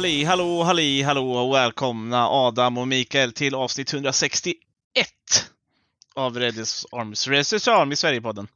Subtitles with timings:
[0.00, 4.56] Halli hallå, halli hallå och välkomna Adam och Mikael till avsnitt 161
[6.14, 8.48] av Redis Arms, Redis Army Sverigepodden.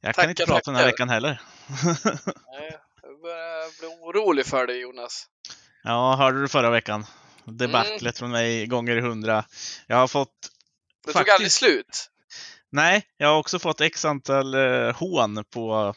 [0.00, 0.92] Jag kan Tackar, inte prata den här tackar.
[0.92, 1.40] veckan heller.
[1.86, 5.26] Nej, jag börjar bli orolig för dig Jonas.
[5.82, 7.06] ja, hörde du förra veckan?
[7.44, 8.12] Debaclet Mm.
[8.12, 9.44] från mig gånger hundra.
[9.86, 10.28] Jag har fått
[11.06, 11.34] Det tog Faktiskt.
[11.34, 12.08] aldrig slut.
[12.72, 15.94] Nej, jag har också fått x antal eh, hån på,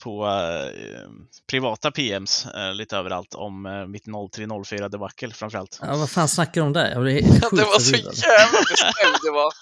[0.00, 1.10] på eh,
[1.50, 5.78] privata PMs eh, lite överallt om eh, mitt 0304 debacle framförallt.
[5.82, 6.90] Ja, vad fan snackar du om det?
[6.92, 9.52] Jag blev Ja, sjukt det var så jävla bestämd det var.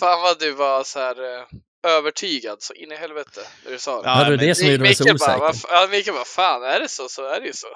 [0.00, 1.44] Fan vad du var så här eh,
[1.84, 4.08] övertygad så in i helvete när du sa det.
[4.08, 5.38] Ja, Ja, det var det som gjorde mig så bara, osäker.
[5.38, 7.66] vad, f- ja, Mikael bara, fan är det så så är det ju så.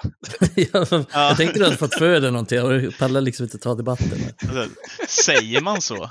[0.89, 4.23] jag, jag tänkte du hade fått för dig någonting du pallar liksom inte ta debatten.
[4.41, 4.67] Alltså,
[5.07, 5.95] Säger man så?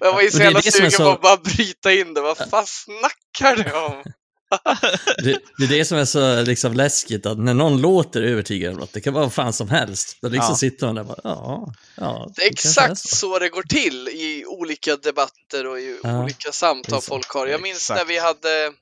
[0.00, 1.36] Jag var ju Och så det är jävla det som är sugen på att bara
[1.36, 2.20] bryta in det.
[2.20, 4.04] Vad fan snackar du om?
[5.24, 8.78] Det, det är det som är så liksom läskigt, att när någon låter övertygad om
[8.80, 10.56] något, det kan vara vad fan som helst, då liksom Ja.
[10.56, 12.32] sitter man där och bara, ja, ja.
[12.36, 13.16] Det är kanske exakt så.
[13.16, 17.46] så det går till i olika debatter och i Ja, olika samtal det folk har.
[17.46, 18.00] Jag minns Exakt.
[18.00, 18.72] när vi hade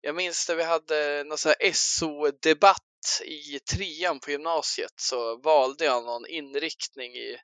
[0.00, 2.80] jag minns när vi hade någon sån här SO-debatt
[3.24, 7.36] i trean på gymnasiet så valde jag någon inriktning i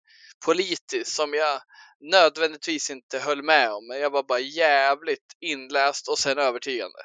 [0.45, 1.61] politiskt som jag
[2.11, 3.87] nödvändigtvis inte höll med om.
[3.89, 6.99] Men jag var bara jävligt inläst och sen övertygande.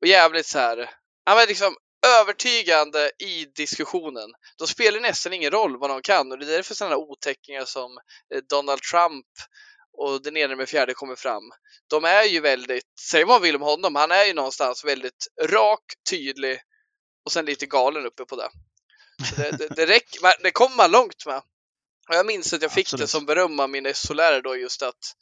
[0.00, 0.90] Och jävligt så här,
[1.24, 4.30] ja men liksom övertygande i diskussionen.
[4.58, 7.64] Då spelar det nästan ingen roll vad de kan och det är därför sådana otäckingar
[7.64, 7.98] som
[8.34, 9.26] eh, Donald Trump
[9.98, 11.42] och den ena med fjärde kommer fram.
[11.90, 15.26] De är ju väldigt, säg vad man vill om honom, han är ju någonstans väldigt
[15.42, 16.60] rak, tydlig
[17.24, 18.50] och sen lite galen uppe på det.
[19.28, 21.42] Så det, det, det, räcker, det kommer man långt med.
[22.08, 23.00] Och jag minns att jag fick Absolut.
[23.00, 25.14] det som beröm av min SO-lärare då just att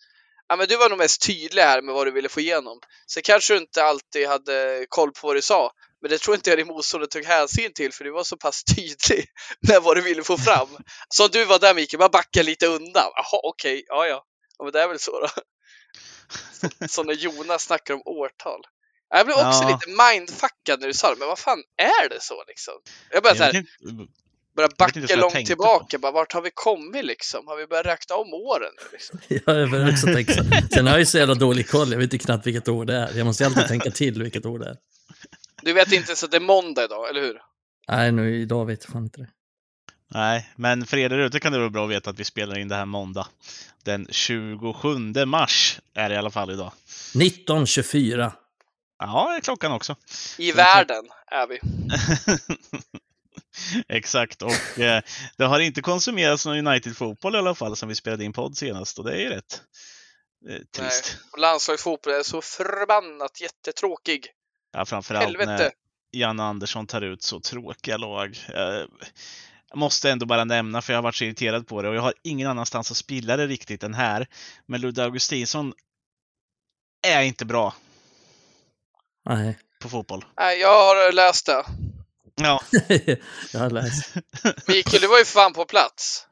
[0.49, 2.81] ja, men du var nog mest tydlig här med vad du ville få igenom.
[3.06, 5.71] Sen kanske du inte alltid hade koll på vad du sa,
[6.03, 8.65] men det tror inte jag din motståndare tog hänsyn till för du var så pass
[8.77, 9.27] tydlig
[9.69, 10.69] med vad du ville få fram.
[11.09, 13.10] Så du var där Mikael, bara backa lite undan.
[13.15, 14.25] Jaha, okej, ja, ja.
[14.59, 15.28] Ja, men det är väl så då.
[16.53, 18.61] Så, så när Jonas snackar om årtal.
[19.09, 19.69] Jag blev också Ja.
[19.87, 22.75] lite mindfuckad när du sa det, men vad fan är det så liksom?
[23.11, 23.65] Jag började så här,
[24.62, 27.47] inte backa långt tillbaka, bara vart har vi kommit liksom?
[27.47, 29.19] Har vi börjat räkna om åren liksom?
[29.28, 30.44] Ja, jag börjar också tänka så.
[30.75, 32.97] Sen har jag ju så jävla dålig koll, jag vet inte knappt vilket år det
[32.97, 33.16] är.
[33.16, 34.76] Jag måste alltid tänka till vilket år det är.
[35.62, 37.41] Du vet inte ens att det är måndag idag, eller hur?
[37.88, 39.28] Nej, nu idag vet jag fan inte det.
[40.14, 42.59] Nej, men för er där ute kan det vara bra att veta att vi spelar
[42.59, 43.26] in det här måndag.
[43.84, 44.88] Den 27
[45.26, 46.72] mars är det i alla fall idag.
[47.14, 48.32] 1924.
[48.98, 49.97] Ja, är klockan också.
[50.38, 51.59] I Så världen är vi.
[53.88, 55.03] Exakt, och eh,
[55.37, 58.98] det har inte konsumerats någon United-fotboll i alla fall sen vi spelade in podd senast
[58.98, 59.62] och det är ju rätt
[60.48, 61.16] eh, trist.
[61.32, 64.26] Och landslagsfotboll är så förbannat jättetråkig.
[64.72, 65.53] Ja, framförallt Helvete!
[65.53, 65.72] när
[66.20, 68.38] Janne Andersson tar ut så tråkiga lag.
[68.54, 68.84] Eh,
[69.70, 72.03] Jag måste ändå bara nämna, för jag har varit så irriterad på det och jag
[72.03, 74.26] har ingen annanstans att spilla det riktigt än här.
[74.66, 75.75] Men Ludde Augustinsson
[77.06, 77.75] är inte bra
[79.25, 80.25] Nej, på fotboll.
[80.37, 81.64] Nej, jag har läst det.
[82.34, 82.62] Ja,
[83.53, 84.15] jag har läst.
[84.69, 86.27] Mikael, du var ju fan på plats.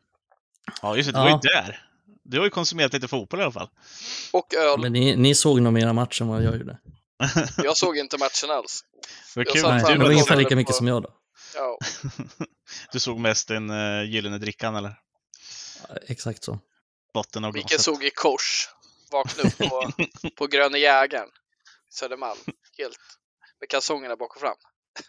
[0.83, 1.41] ja just det, du var ju Ja.
[1.63, 1.89] där.
[2.25, 3.71] Du har ju konsumerat lite fotboll i alla fall.
[4.33, 4.81] Och öl.
[4.81, 6.79] Men ni, ni såg nog mera match än vad jag gjorde.
[7.65, 8.85] Jag såg inte matchen alls.
[9.37, 11.11] Vad kul Nej, det var ungefär lika mycket på- som jag då.
[11.55, 11.79] Ja.
[12.93, 14.95] du såg mest den uh, gyllene drickan eller?
[15.89, 16.59] Ja, Exakt så.
[17.15, 18.69] Botten av Mikael såg i kors.
[19.11, 19.93] Vaknade upp på,
[20.37, 21.29] på Gröna Jägaren.
[21.91, 22.41] Södermalm.
[22.79, 22.99] Helt.
[23.61, 24.57] Med kalsongerna bak och fram.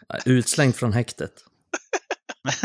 [0.08, 1.44] Ja, Utslängd från häktet.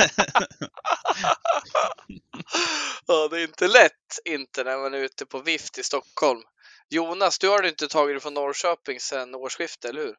[3.08, 6.42] Ja, det är inte lätt inte när man är ute på vift i Stockholm.
[6.90, 10.16] Jonas, du har inte tagit dig från Norrköping sedan årsskiftet, eller hur?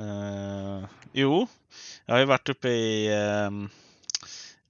[0.00, 1.46] Eh, jo,
[2.06, 3.68] jag har ju varit uppe i, ehm,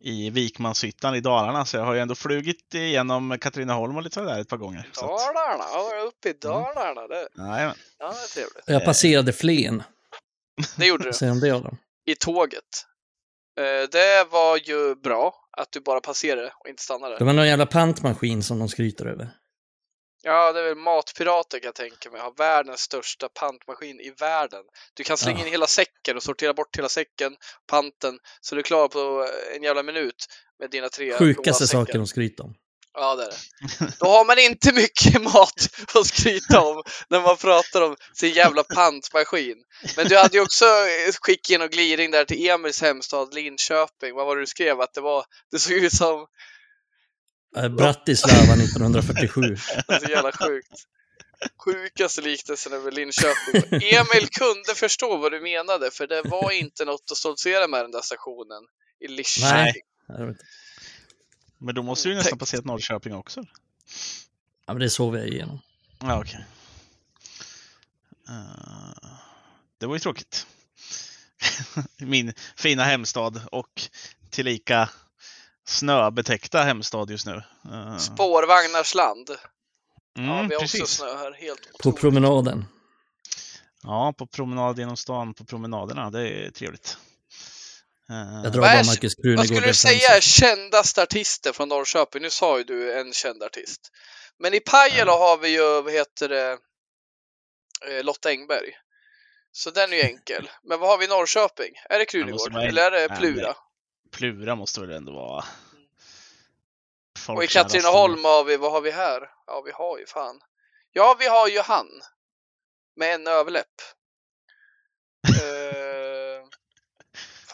[0.01, 4.41] i Vikmanshyttan i Dalarna, så jag har ju ändå flugit igenom Katrineholm och lite sådär
[4.41, 4.89] ett par gånger.
[4.93, 7.07] Så att, Dalarna, ja, uppe i Dalarna.
[7.09, 7.77] Det, jajamän.
[7.99, 8.65] ja, det är trevligt.
[8.67, 9.83] Jag passerade Flen.
[10.77, 11.13] Det gjorde du.
[11.13, 11.77] Säg om det Adam.
[12.07, 12.65] I tåget.
[13.59, 17.19] Eh, Det var ju bra att du bara passerade och inte stannade.
[17.19, 19.29] Det var någon jävla pantmaskin som de skryter över.
[20.23, 22.21] Ja, det är väl Matpirater kan jag tänka mig.
[22.21, 24.63] Har världens största pantmaskin i världen.
[24.95, 25.45] Du kan slänga Ja.
[25.47, 27.37] in hela säcken och sortera bort hela säcken,
[27.67, 30.27] panten, så du är klar på en jävla minut
[30.59, 32.55] med dina tre Sjukaste saker de skryter om.
[32.95, 33.93] Ja, det är det.
[34.01, 38.63] Då har man inte mycket mat att skryta om när man pratar om sin jävla
[38.63, 39.57] pantmaskin.
[39.97, 40.65] Men du hade ju också
[41.23, 44.15] skickat in och gliring där till Emils hemstad Linköping.
[44.15, 44.81] Vad var det du skrev?
[44.81, 46.27] Att det var, det såg ut som,
[47.57, 49.41] Eh, Bratislava 1947.
[49.41, 50.73] det var så jävla sjukt.
[51.65, 53.63] Sjukaste liknelsen över Linköping.
[53.73, 57.91] Emil kunde förstå vad du menade, för det var inte något att stoltsera med den
[57.91, 58.63] där stationen
[59.01, 59.83] i Linköping.
[60.09, 60.35] Nej.
[61.65, 62.41] Men då måste du ju nästan Tänkt.
[62.41, 63.45] passerat Norrköping också.
[64.67, 65.61] Ja, men det sov jag igenom.
[65.99, 66.45] Ja, okej.
[68.29, 69.09] Eh,
[69.79, 70.47] det var ju tråkigt.
[71.97, 73.83] Min fina hemstad och
[74.31, 74.91] tillika
[75.67, 77.43] snöbetäckta hemstad just nu.
[77.73, 79.31] Eh, Spårvagnars land.
[80.19, 80.81] mm, Ja, vi har precis.
[80.83, 81.33] också snö här.
[81.33, 82.65] Helt På promenaden.
[83.83, 86.11] Ja, på promenad genom stan, på promenaderna.
[86.11, 86.99] Det är trevligt.
[88.11, 89.39] Eh, Jag drar bara Marcus Krunegård.
[89.39, 92.23] Vad skulle du säga är kändaste artister från Norrköping?
[92.23, 93.81] Nu sa ju du en känd artist.
[94.39, 96.59] Men i Pajala har vi ju, vad heter det,
[97.91, 98.77] eh, Lotta Engberg.
[99.53, 100.51] Så den är ju enkel.
[100.63, 101.73] Men vad har vi i Norrköping?
[101.91, 102.53] Är det Krunegård?
[102.53, 103.47] vara Eller är det Plura?
[103.47, 103.55] nej.
[104.13, 105.45] Plura måste väl ändå vara...
[107.29, 107.47] Och i.
[107.47, 109.31] Katrineholm har vi, vad har vi här?
[109.47, 110.41] Ja, vi har ju fan.
[110.93, 111.89] Ja, vi har ju han.
[112.97, 113.67] Med en överläpp.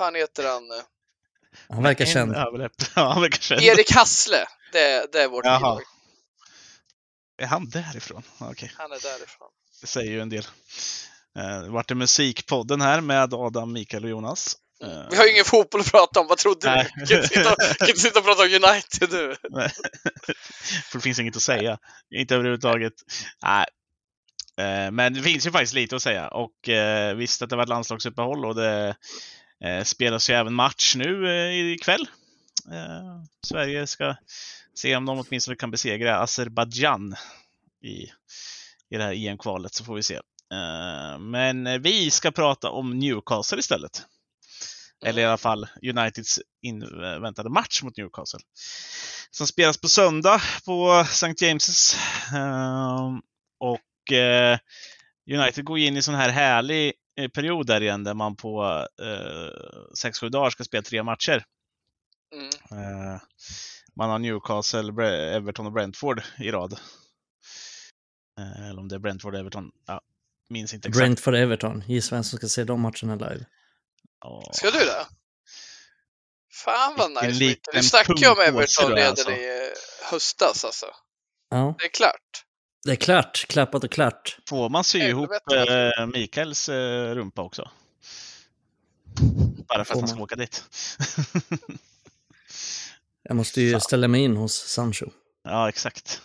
[0.00, 0.62] fan heter han?
[1.68, 2.36] Han verkar En känd.
[2.36, 2.72] överläpp.
[2.96, 3.60] Ja, han verkar känd.
[3.62, 4.46] Erik Hassle.
[4.72, 5.58] Det, det är vårt Jaha.
[5.58, 5.82] bidrag.
[7.42, 8.22] Är han därifrån?
[8.38, 9.48] Okej, Han är därifrån.
[9.80, 10.46] det säger ju en del.
[11.38, 14.56] Eh, Det vart det Musikpodden här med Adam, Mikael och Jonas.
[14.82, 16.88] Eh, Vi har ju ingen fotboll att prata om, vad trodde Nej.
[16.96, 17.06] du?
[17.06, 19.34] Kan inte sitta, kan inte sitta och prata om United nu.
[20.90, 21.78] För det finns inget att säga.
[22.14, 22.92] Inte överhuvudtaget.
[23.42, 23.66] Nej.
[24.58, 26.28] Eh, Men det finns ju faktiskt lite att säga.
[26.28, 28.96] Och eh, visst att det var ett landslagsuppehåll och det
[29.64, 32.08] eh, spelas ju även match nu eh, ikväll.
[32.72, 34.16] Eh, Sverige ska
[34.74, 37.14] se om de åtminstone kan besegra Azerbajdzjan
[37.82, 38.02] i,
[38.90, 40.14] i det här EM-kvalet så får vi se.
[40.52, 44.02] Eh, Men vi ska prata om Newcastle istället.
[45.04, 48.40] Eller i alla fall Uniteds inväntade match mot Newcastle.
[49.30, 51.26] Som spelas på söndag på St.
[51.26, 51.96] James's.
[52.34, 53.18] Eh,
[53.60, 54.58] och eh,
[55.30, 56.92] United går in i sån här härlig
[57.28, 61.44] period där igen där man på eh, 6-7 dagar ska spela tre matcher.
[62.34, 62.48] Mm.
[62.84, 63.20] Eh,
[63.96, 66.72] man har Newcastle, Bre- Everton och Brentford i rad.
[68.38, 69.70] Eh, eller om det är Brentford och Everton.
[69.86, 70.00] Ja,
[70.48, 71.00] minns inte exakt.
[71.00, 71.84] Brentford Everton.
[71.86, 73.46] Gissa vem som ska se de matcherna live.
[74.20, 74.50] Ja.
[74.52, 75.06] Ska du det?
[76.52, 77.60] Fan vad Vilken nice.
[77.72, 79.30] Vi snackade ju om Everton redan alltså.
[79.30, 80.86] i eh, höstas alltså.
[81.50, 82.44] Ja, Det är klart.
[82.84, 83.46] Det är klart.
[83.48, 84.38] Klappat och klart.
[84.48, 87.70] Får man sy ihop eh, Mikaels eh, rumpa också?
[89.68, 90.64] Bara för att han ska åka dit.
[93.22, 95.06] Jag måste ju ställa mig in hos Sancho.
[95.44, 96.20] ja, exakt.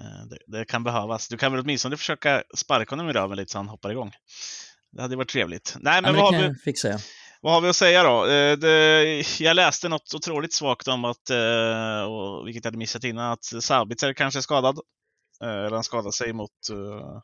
[0.00, 1.28] Eh, det, det kan behövas.
[1.28, 4.12] Du kan väl åtminstone försöka sparka honom i röven lite så han hoppar igång.
[4.92, 5.76] Det hade varit trevligt.
[5.80, 6.88] Nej, Ja, men men vad, har kan vi, fixa.
[6.88, 6.98] ja.
[7.40, 8.26] vad har vi att säga då?
[8.26, 13.04] Eh, det, jag läste något otroligt svagt om att, eh, och, vilket jag hade missat
[13.04, 14.78] innan, att Sabitzer kanske är skadad.
[15.42, 17.20] Eh, eller han skadade sig mot, eh,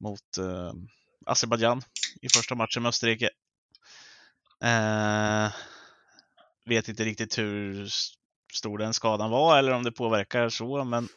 [0.00, 0.72] mot uh,
[1.26, 1.82] Azerbajdzjan
[2.22, 3.30] i första matchen med Österrike.
[4.64, 5.52] Uh,
[6.64, 7.88] vet inte riktigt hur
[8.54, 11.08] stor den skadan var eller om det påverkar så, men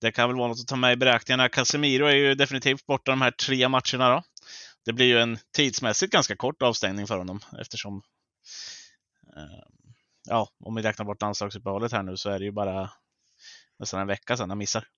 [0.00, 1.48] det kan väl vara något att ta med i beräkningarna.
[1.48, 4.22] Casemiro är ju definitivt borta de här tre matcherna då.
[4.84, 8.02] Det blir ju en tidsmässigt ganska kort avstängning för honom eftersom
[9.36, 9.62] uh,
[10.28, 12.90] ja, om vi räknar bort landslagsuppehållet här nu så är det ju bara
[13.78, 14.88] nästan en vecka sedan han missar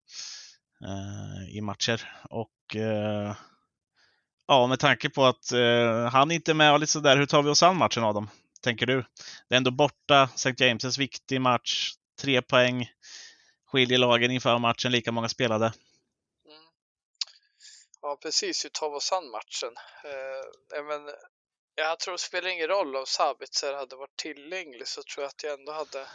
[0.84, 2.22] eh, i matcher.
[2.30, 3.34] Och eh,
[4.46, 7.42] ja, med tanke på att eh, han inte är med och lite sådär, hur tar
[7.42, 8.30] vi oss an matchen av dem?
[8.62, 9.04] Tänker du?
[9.48, 10.50] Det är ändå borta, St.
[10.50, 12.90] James' viktig match, tre poäng,
[13.66, 15.66] skiljer lagen inför matchen, lika många spelade.
[15.66, 16.66] Mm.
[18.02, 18.64] Ja, precis.
[18.64, 19.74] Hur tar vi oss an matchen?
[20.04, 21.14] Eh, men,
[21.74, 25.42] jag tror det spelar ingen roll om Sabitzer hade varit tillgänglig så tror jag att
[25.42, 26.06] jag ändå hade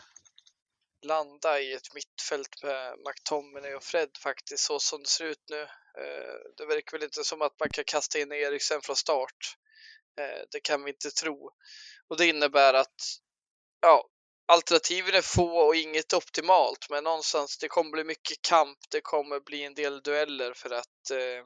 [1.06, 5.62] landa i ett mittfält med McTominay och Fred faktiskt så som det ser ut nu.
[5.62, 9.58] Eh, det verkar väl inte som att man kan kasta in Eriksen från start.
[10.20, 11.52] Eh, det kan vi inte tro.
[12.08, 12.96] Och det innebär att
[13.82, 14.08] ja,
[14.48, 18.78] alternativen är få och inget optimalt, men någonstans det kommer bli mycket kamp.
[18.90, 21.46] Det kommer bli en del dueller för att eh,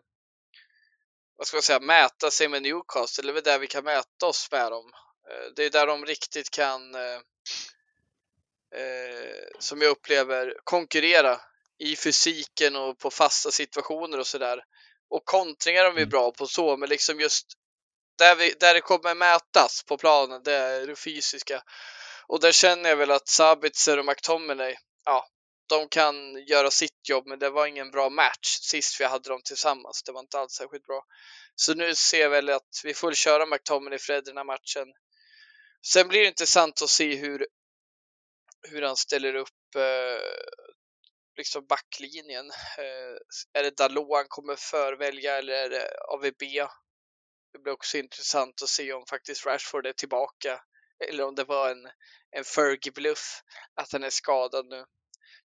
[1.38, 3.24] vad ska man säga, mäta sig med Newcastle.
[3.24, 4.92] Det är väl där vi kan mäta oss med dem.
[5.30, 7.20] Eh, det är där de riktigt kan, eh,
[9.60, 11.42] som jag upplever, konkurrera
[11.80, 14.64] i fysiken och på fasta situationer och sådär.
[15.10, 16.10] Och kontringar är vi Mm.
[16.10, 17.46] bra på så, men liksom just
[18.18, 21.64] där, vi, där det kommer mätas på planen, det är det fysiska.
[22.28, 25.28] Och där känner jag väl att Sabitzer och McTominay, ja,
[25.70, 29.42] de kan göra sitt jobb, men det var ingen bra match sist vi hade dem
[29.46, 30.04] tillsammans.
[30.04, 31.02] Det var inte alls särskilt bra.
[31.56, 34.88] Så nu ser jag väl att vi får köra McTominay Fred i den här matchen.
[35.88, 37.48] Sen blir det intressant att se hur,
[38.70, 40.22] hur han ställer upp eh,
[41.38, 42.50] liksom backlinjen.
[42.78, 46.40] Eh, är det Dalot han kommer förvälja eller är det AVB?
[47.54, 50.62] Det blir också intressant att se om faktiskt Rashford är tillbaka
[51.10, 51.88] eller om det var en,
[52.32, 53.42] en Fergie-bluff
[53.76, 54.86] att han är skadad nu.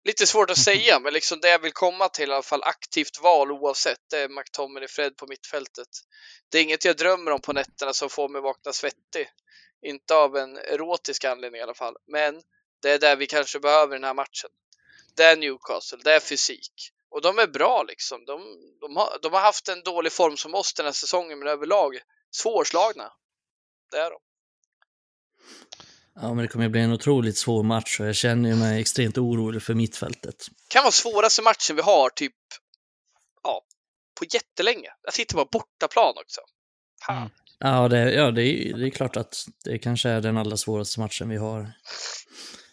[0.04, 3.20] Lite svårt att säga, men liksom det jag vill komma till i alla fall aktivt
[3.20, 5.88] val oavsett, det är McTominay Fred på mittfältet.
[6.50, 9.28] Det är inget jag drömmer om på nätterna som får mig vakna svettig.
[9.86, 12.42] Inte av en erotisk anledning i alla fall, men
[12.82, 14.50] det är det vi kanske behöver i den här matchen.
[15.14, 16.92] Det är Newcastle, det är fysik.
[17.10, 18.24] Och de är bra liksom.
[18.24, 18.42] De,
[18.80, 21.98] de, har, de har haft en dålig form som oss den här säsongen, men överlag
[22.30, 23.12] svårslagna.
[23.90, 24.18] Det är de.
[26.14, 29.18] Ja, men det kommer att bli en otroligt svår match och jag känner mig extremt
[29.18, 30.46] orolig för mittfältet.
[30.68, 32.34] kan vara svåraste matchen vi har, typ,
[33.42, 33.64] ja,
[34.18, 34.88] på jättelänge.
[35.02, 36.40] Jag sitter på bortaplan också.
[37.08, 37.30] Mm.
[37.58, 41.00] Ja, det, ja det, är, det är klart att det kanske är den allra svåraste
[41.00, 41.72] matchen vi har,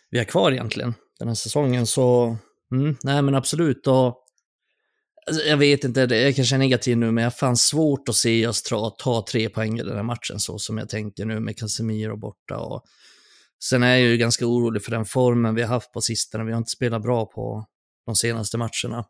[0.10, 1.88] vi har kvar egentligen den här säsongen.
[1.88, 2.38] Så,
[2.72, 3.88] mm, nej men absolut.
[3.88, 4.26] Och,
[5.28, 8.16] alltså, jag vet inte, det, jag kanske är negativ nu, men jag fann svårt att
[8.16, 11.40] se oss ta, ta tre poäng i den här matchen så som jag tänker nu
[11.40, 12.58] med Casemiro borta.
[12.58, 12.84] Och,
[13.64, 16.44] sen är jag ju ganska orolig för den formen vi har haft på sistone.
[16.44, 17.66] Vi har inte spelat bra på
[18.06, 19.06] de senaste matcherna.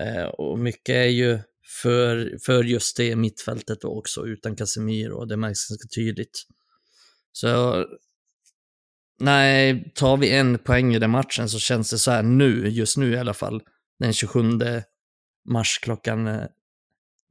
[0.00, 1.38] Eh, och mycket är ju
[1.82, 6.42] för, för just det mittfältet då också, utan Casemiro, och det märks ganska tydligt.
[7.32, 7.48] Så
[9.20, 12.96] nej, tar vi en poäng i den matchen så känns det så här nu, just
[12.96, 13.62] nu i alla fall,
[13.98, 14.42] den 27
[15.48, 16.46] mars klockan eh,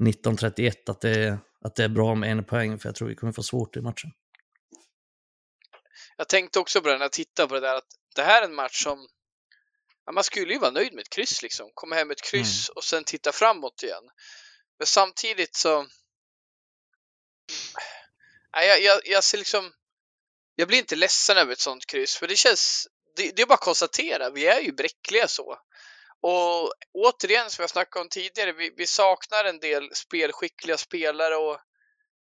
[0.03, 3.33] 19.31, att det, att det är bra med en poäng, för jag tror vi kommer
[3.33, 4.11] få svårt i matchen.
[6.17, 8.45] Jag tänkte också på det när jag tittade på det där, att det här är
[8.45, 9.07] en match som
[10.05, 11.71] ja, man skulle ju vara nöjd med ett kryss liksom.
[11.73, 14.03] Komma hem med ett kryss och sen titta framåt igen.
[14.77, 15.87] Men samtidigt så...
[18.55, 19.71] Nej, jag, jag, jag ser liksom...
[20.59, 22.87] Jag blir inte ledsen över ett sånt kryss, för det känns...
[23.15, 25.57] Det, det är bara att konstatera, vi är ju bräckliga så.
[26.21, 31.57] Och återigen, som jag snackade om tidigare, vi, vi saknar en del spelskickliga spelare och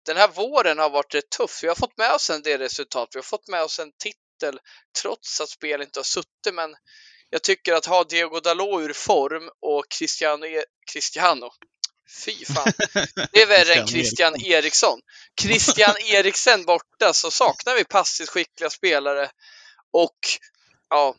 [0.06, 1.62] den här våren har varit rätt tuff.
[1.62, 3.08] Vi har fått med oss en del resultat.
[3.12, 4.60] Vi har fått med oss en titel
[5.02, 6.54] trots att spel inte har suttit.
[6.54, 6.76] Men
[7.30, 11.50] jag tycker att ha Diego Dalot ur form och Cristiano, e- Cristiano
[12.24, 12.72] Fy fan.
[13.32, 15.00] Det är värre än Christian Eriksson.
[15.40, 19.30] Christian Eriksen borta så saknar vi passivt skickliga spelare
[19.92, 20.18] och
[20.90, 21.16] ja,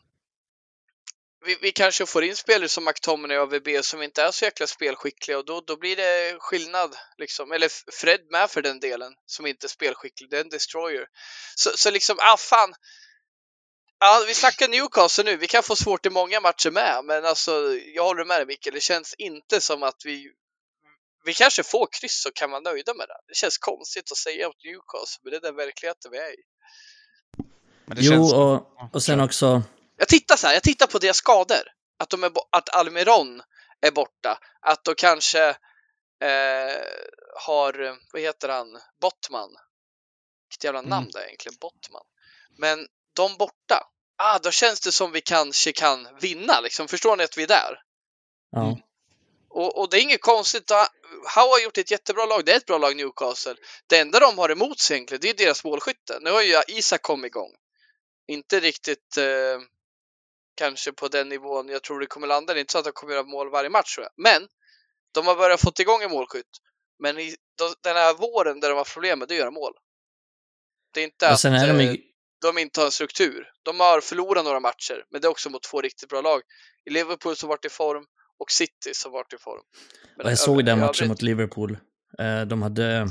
[1.44, 4.66] vi, vi, kanske får in spelare som McTominay och AVB som inte är så jäkla
[4.66, 6.96] spelskickliga och då, då blir det skillnad.
[7.18, 7.52] Liksom.
[7.52, 10.30] Eller Fred med för den delen, som inte är spelskicklig.
[10.30, 11.06] Det är en destroyer.
[11.54, 12.74] Så, så liksom, ah fan.
[13.98, 15.36] Ja, vi snackar Newcastle nu.
[15.36, 18.74] Vi kan få svårt i många matcher med, men alltså, jag håller med dig Mikael.
[18.74, 20.32] Det känns inte som att vi
[21.24, 23.20] vi kanske får kryss och kan vara nöjda med det.
[23.28, 26.42] Det känns konstigt att säga åt Newcastle, men det är den verkligheten vi är i.
[27.96, 28.32] jo, känns...
[28.32, 29.62] och, och sen också...
[29.96, 31.62] Jag tittar så här, jag tittar på deras skador.
[31.98, 33.42] Att, de är, att Almiron
[33.80, 34.38] är borta.
[34.60, 35.48] Att de kanske
[36.20, 36.82] eh,
[37.36, 39.50] har, vad heter han, Bottman.
[40.48, 41.10] Vilket jävla namn mm.
[41.12, 42.04] det är egentligen, Bottman.
[42.58, 43.86] Men de borta,
[44.16, 46.60] ah, då känns det som vi kanske kan vinna.
[46.60, 46.88] Liksom.
[46.88, 47.82] Förstår ni att vi är där?
[48.50, 48.78] Ja.
[49.50, 50.70] Och, och, det är inget konstigt.
[50.70, 52.44] Howe har gjort ett jättebra lag.
[52.44, 53.54] Det är ett bra lag, Newcastle.
[53.86, 56.18] Det enda de har emot sig egentligen, det är deras målskytte.
[56.20, 57.50] Nu har ju Isak kommit igång.
[58.28, 59.60] Inte riktigt eh,
[60.56, 62.54] kanske på den nivån jag tror det kommer landa.
[62.54, 64.12] Det är inte så att de kommer göra mål varje match, tror jag.
[64.24, 64.48] Men
[65.14, 66.46] de har börjat få igång en målskytt.
[66.98, 67.36] Men i
[67.82, 69.72] den här våren där de har problem med det är att göra mål.
[70.94, 71.80] Det är inte att är de...
[71.80, 71.96] Eh,
[72.40, 73.52] de inte har en struktur.
[73.62, 76.42] De har förlorat några matcher, men det är också mot två riktigt bra lag.
[76.84, 78.04] I Liverpool som varit i form,
[78.40, 79.62] och City som varit i form.
[80.16, 81.78] Men jag såg den matchen mot Liverpool.
[82.18, 83.08] Eh, de hade...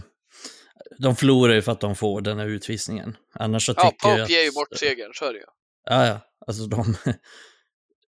[0.98, 3.18] De förlorar ju för att de får den här utvisningen.
[3.34, 4.30] Annars så ja, tycker jag att...
[4.30, 5.46] ger ju bort segern, så är det ju.
[5.86, 6.20] Ja, ja.
[6.48, 6.96] Alltså de...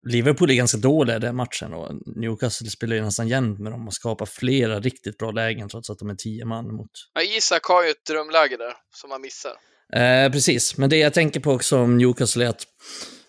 [0.09, 3.87] Liverpool är ganska dåliga i den matchen och Newcastle spelar ju nästan jämnt med dem
[3.87, 6.91] och skapar flera riktigt bra lägen trots att de är tio man mot...
[7.15, 9.53] Ja, Isak har ju ett drömläge där som man missar.
[9.97, 12.67] Eh, precis, men det jag tänker på också om Newcastle är att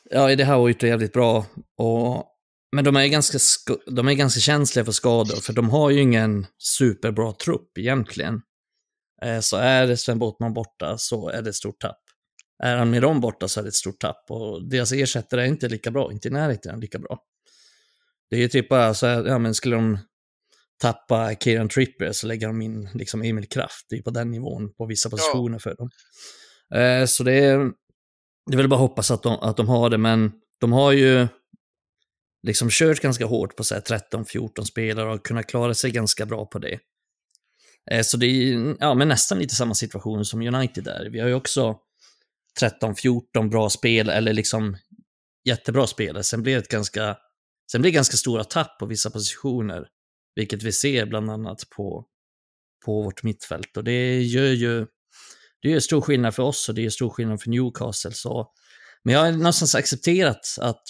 [0.09, 1.45] ja, det här har det jävligt bra
[1.77, 2.32] och
[2.73, 3.37] men de är, ganska,
[3.85, 8.41] de är ganska känsliga för skador, för de har ju ingen superbra trupp egentligen.
[9.21, 11.99] Eh, så är Sven Bottman borta så är det ett stort tapp.
[12.63, 15.45] Är han med dem borta så är det ett stort tapp och deras ersättare är
[15.45, 17.19] inte lika bra, inte i närheten lika bra.
[18.29, 19.97] Det är ju typ bara så här, ja men skulle de
[20.81, 24.73] tappa Kieran Tripper så lägger de in liksom Emil Kraft, det är på den nivån
[24.73, 25.59] på vissa positioner ja.
[25.59, 25.89] för dem.
[26.75, 27.57] Eh, så det är,
[28.47, 31.27] det är väl bara hoppas att de, att de har det, men de har ju
[32.43, 36.79] liksom kört ganska hårt på 13-14 spelare och kunnat klara sig ganska bra på det.
[37.91, 41.09] Eh, så det är ja, men nästan lite samma situation som United är.
[41.09, 41.77] Vi har ju också
[42.61, 44.77] 13-14 bra spel, eller liksom
[45.45, 46.23] jättebra spelare.
[46.23, 47.17] Sen blir det ganska
[47.71, 49.87] Sen blir det ganska stora tapp på vissa positioner,
[50.35, 52.05] vilket vi ser bland annat på,
[52.85, 53.77] på vårt mittfält.
[53.77, 54.87] Och det gör ju
[55.61, 58.11] det gör stor skillnad för oss och det gör stor skillnad för Newcastle.
[58.11, 58.51] Så.
[59.03, 60.81] Men jag har någonstans accepterat att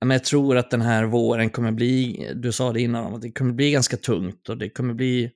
[0.00, 3.32] men jag tror att den här våren kommer bli, du sa det innan, att det
[3.32, 5.30] kommer bli ganska tungt och det kommer bli,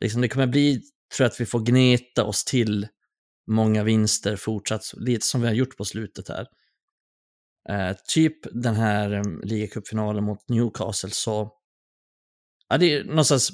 [0.00, 0.82] liksom det kommer bli,
[1.16, 2.88] tror jag att vi får gneta oss till
[3.46, 6.46] många vinster fortsatt, lite som vi har gjort på slutet här.
[7.68, 11.52] Eh, typ den här um, ligacupfinalen mot Newcastle så,
[12.68, 13.50] ja det är någonstans,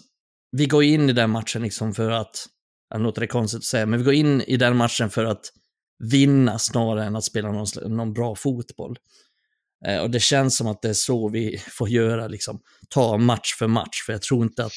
[0.53, 2.47] vi går in i den matchen liksom för att,
[2.91, 5.53] det låter det konstigt att säga, men vi går in i den matchen för att
[5.99, 8.97] vinna snarare än att spela någon, någon bra fotboll.
[9.87, 13.55] Eh, och det känns som att det är så vi får göra, liksom, ta match
[13.59, 14.73] för match, för jag tror inte att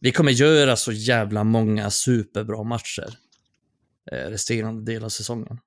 [0.00, 3.18] vi kommer göra så jävla många superbra matcher
[4.12, 5.60] eh, resterande del av säsongen.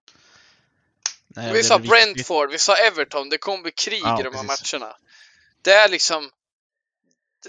[1.35, 4.43] Nej, vi sa Brentford, vi sa Everton, det kommer bli krig ja, i de här
[4.43, 4.73] precis.
[4.73, 4.95] matcherna.
[5.61, 6.29] Det är liksom,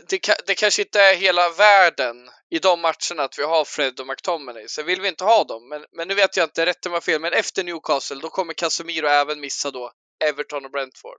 [0.09, 2.17] det, det, kanske inte är hela världen
[2.51, 4.69] i de matcherna att vi har Fred och McTominay.
[4.69, 7.21] Sen vill vi inte ha dem, men, men nu vet jag inte, rätt mig fel,
[7.21, 9.93] men efter Newcastle, då kommer Casemiro även missa då
[10.29, 11.19] Everton och Brentford.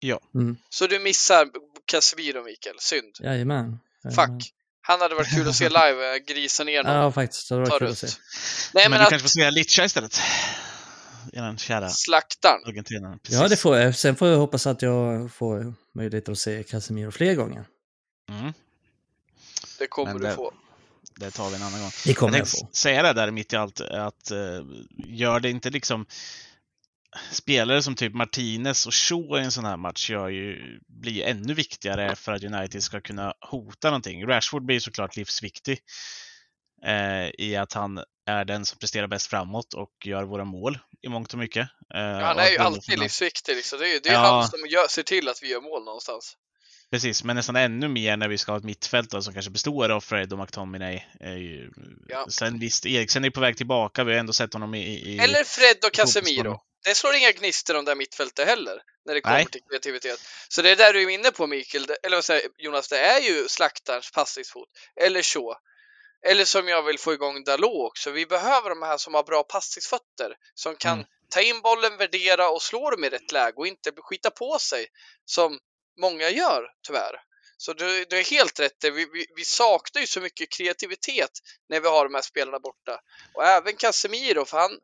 [0.00, 0.20] Ja.
[0.34, 0.56] Mm.
[0.68, 1.48] Så du missar
[1.84, 2.76] Casemiro, Mikael.
[2.78, 3.16] Synd.
[3.20, 3.78] Jajamän.
[4.14, 4.52] Fuck.
[4.80, 6.92] Han hade varit kul att se live, eh, grisa ner någon.
[6.92, 7.48] Ja, faktiskt.
[7.48, 8.06] Det hade varit kul att se.
[8.74, 9.10] Nej, men, men du att...
[9.10, 10.20] kanske får se Litcha istället?
[11.32, 12.60] Eran kära Slaktaren.
[12.66, 13.18] Argentinaren.
[13.28, 13.96] Ja, det får jag.
[13.96, 17.64] Sen får jag hoppas att jag får möjlighet att se Casemiro fler gånger.
[18.28, 18.52] Mm.
[19.78, 20.52] Det kommer men du få.
[21.16, 21.90] Det tar vi en annan gång.
[22.04, 22.68] Det kommer jag, jag få.
[22.72, 24.64] säga det där mitt i allt, att uh,
[25.06, 26.06] gör det inte liksom
[27.30, 31.54] spelare som typ Martinez och Shaw i en sån här match gör ju, blir ännu
[31.54, 34.26] viktigare för att United ska kunna hota någonting.
[34.26, 35.78] Rashford blir såklart livsviktig
[36.86, 41.08] eh, i att han är den som presterar bäst framåt och gör våra mål i
[41.08, 41.68] mångt och mycket.
[41.94, 43.56] Eh, han är ju alltid livsviktig.
[43.56, 43.78] Liksom.
[43.78, 44.20] Det är, det är ja.
[44.20, 46.36] han som gör, ser till att vi gör mål någonstans.
[46.90, 49.88] Precis, men nästan ännu mer när vi ska ha ett mittfält då, som kanske består
[49.88, 51.02] av Fred och McTominay.
[51.20, 51.70] Ju...
[52.08, 52.26] Ja.
[52.28, 54.82] Sen visst, Eriksen är på väg tillbaka, vi har ändå sett honom i...
[54.82, 59.14] i Eller Fred och Casemiro det slår inga gnistor om det här mittfältet heller, när
[59.14, 59.46] det kommer Nej.
[59.46, 60.20] till kreativitet.
[60.48, 63.20] Så det är där du är inne på Mikael, eller vad säger Jonas, det är
[63.20, 64.68] ju slaktarens passningsfot,
[65.00, 65.58] eller så.
[66.26, 68.10] Eller som jag vill få igång Dalot också.
[68.10, 71.06] Vi behöver de här som har bra passningsfötter, som kan mm.
[71.30, 74.86] ta in bollen, värdera och slå dem i rätt läge och inte skita på sig
[75.24, 75.58] som
[76.00, 77.22] många gör, tyvärr.
[77.56, 81.30] Så du, du är helt rätt vi, vi, vi, saknar ju så mycket kreativitet
[81.68, 83.00] när vi har de här spelarna borta.
[83.34, 84.78] Och även Casemiro, för han,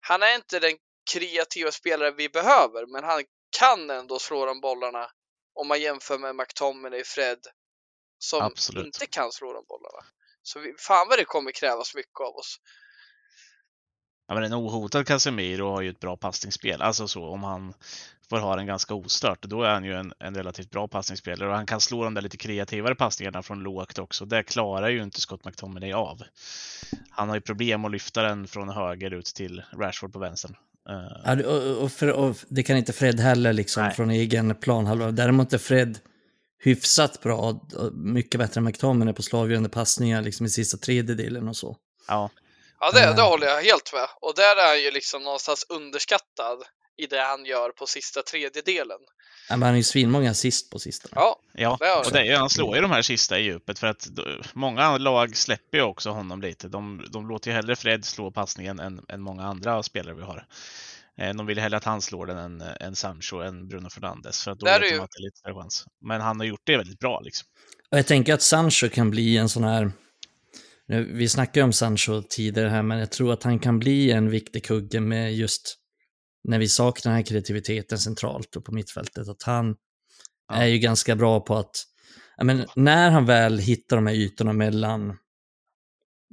[0.00, 0.76] han är inte den
[1.12, 3.24] kreativa spelare vi behöver, men han
[3.58, 5.10] kan ändå slå de bollarna
[5.54, 7.38] om man jämför med McTominay, Fred,
[8.18, 8.86] som Absolut.
[8.86, 10.04] inte kan slå de bollarna.
[10.42, 12.60] Så vi, fan vad det kommer krävas mycket av oss.
[14.26, 16.82] Ja, men en ohotad Casemiro har ju ett bra passningsspel.
[16.82, 17.74] Alltså så om han
[18.30, 21.56] får ha den ganska ostört, då är han ju en, en relativt bra passningsspelare och
[21.56, 24.24] han kan slå de där lite kreativare passningarna från lågt också.
[24.24, 26.22] Det klarar ju inte Scott McTominay av.
[27.10, 30.58] Han har ju problem att lyfta den från höger ut till Rashford på vänster.
[31.24, 33.94] Ja, och, och, för, och, det kan inte Fred heller liksom Nej.
[33.94, 35.10] från egen planhalva.
[35.10, 35.98] Däremot är Fred
[36.58, 41.76] hyfsat bra, mycket bättre än McTominay på slavgörande passningar liksom i sista tredjedelen och så.
[42.08, 42.30] Ja.
[42.80, 44.08] Ja, det, det håller jag helt med.
[44.20, 46.58] Och där är han ju liksom någonstans underskattad
[46.96, 48.98] i det han gör på sista tredjedelen.
[49.50, 51.08] Men han är ju svinmånga assist på sista.
[51.14, 54.08] Ja, ja det och det, han slår ju de här sista i djupet för att
[54.52, 56.68] många lag släpper ju också honom lite.
[56.68, 60.46] De, de låter ju hellre Fred slå passningen än, än många andra spelare vi har.
[61.18, 64.42] Eh, de vill hellre att han slår den än, än Sancho, än Bruno Fernandes.
[64.44, 65.84] För att då vet de att det är lite större chans.
[66.00, 67.48] Men han har gjort det väldigt bra liksom.
[67.90, 69.92] Och jag tänker att Sancho kan bli en sån här...
[70.86, 74.30] Vi snackade ju om Sancho tidigare här, men jag tror att han kan bli en
[74.30, 75.78] viktig kugge med just
[76.44, 79.28] när vi saknar den här kreativiteten centralt och på mittfältet.
[79.28, 79.76] Att han
[80.48, 80.54] ja.
[80.54, 81.84] är ju ganska bra på att,
[82.42, 85.18] men, när han väl hittar de här ytorna mellan,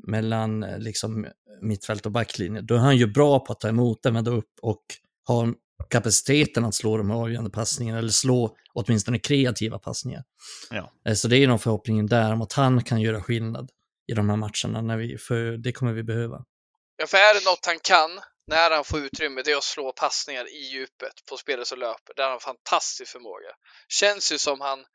[0.07, 1.27] mellan eh, liksom,
[1.61, 4.51] mittfält och backlinje, då är han ju bra på att ta emot den, vända upp
[4.61, 4.83] och
[5.27, 5.53] ha
[5.89, 10.23] kapaciteten att slå de här avgörande passningarna, eller slå åtminstone kreativa passningar.
[10.69, 10.91] Ja.
[11.05, 13.69] Eh, så det är nog förhoppningen där om att han kan göra skillnad
[14.07, 16.45] i de här matcherna, när vi, för det kommer vi behöva.
[16.97, 18.09] Ja, för är det något han kan,
[18.47, 22.13] när han får utrymme, det är att slå passningar i djupet på spelare som löper.
[22.15, 23.49] Där har han fantastisk förmåga.
[23.87, 24.85] Känns ju som han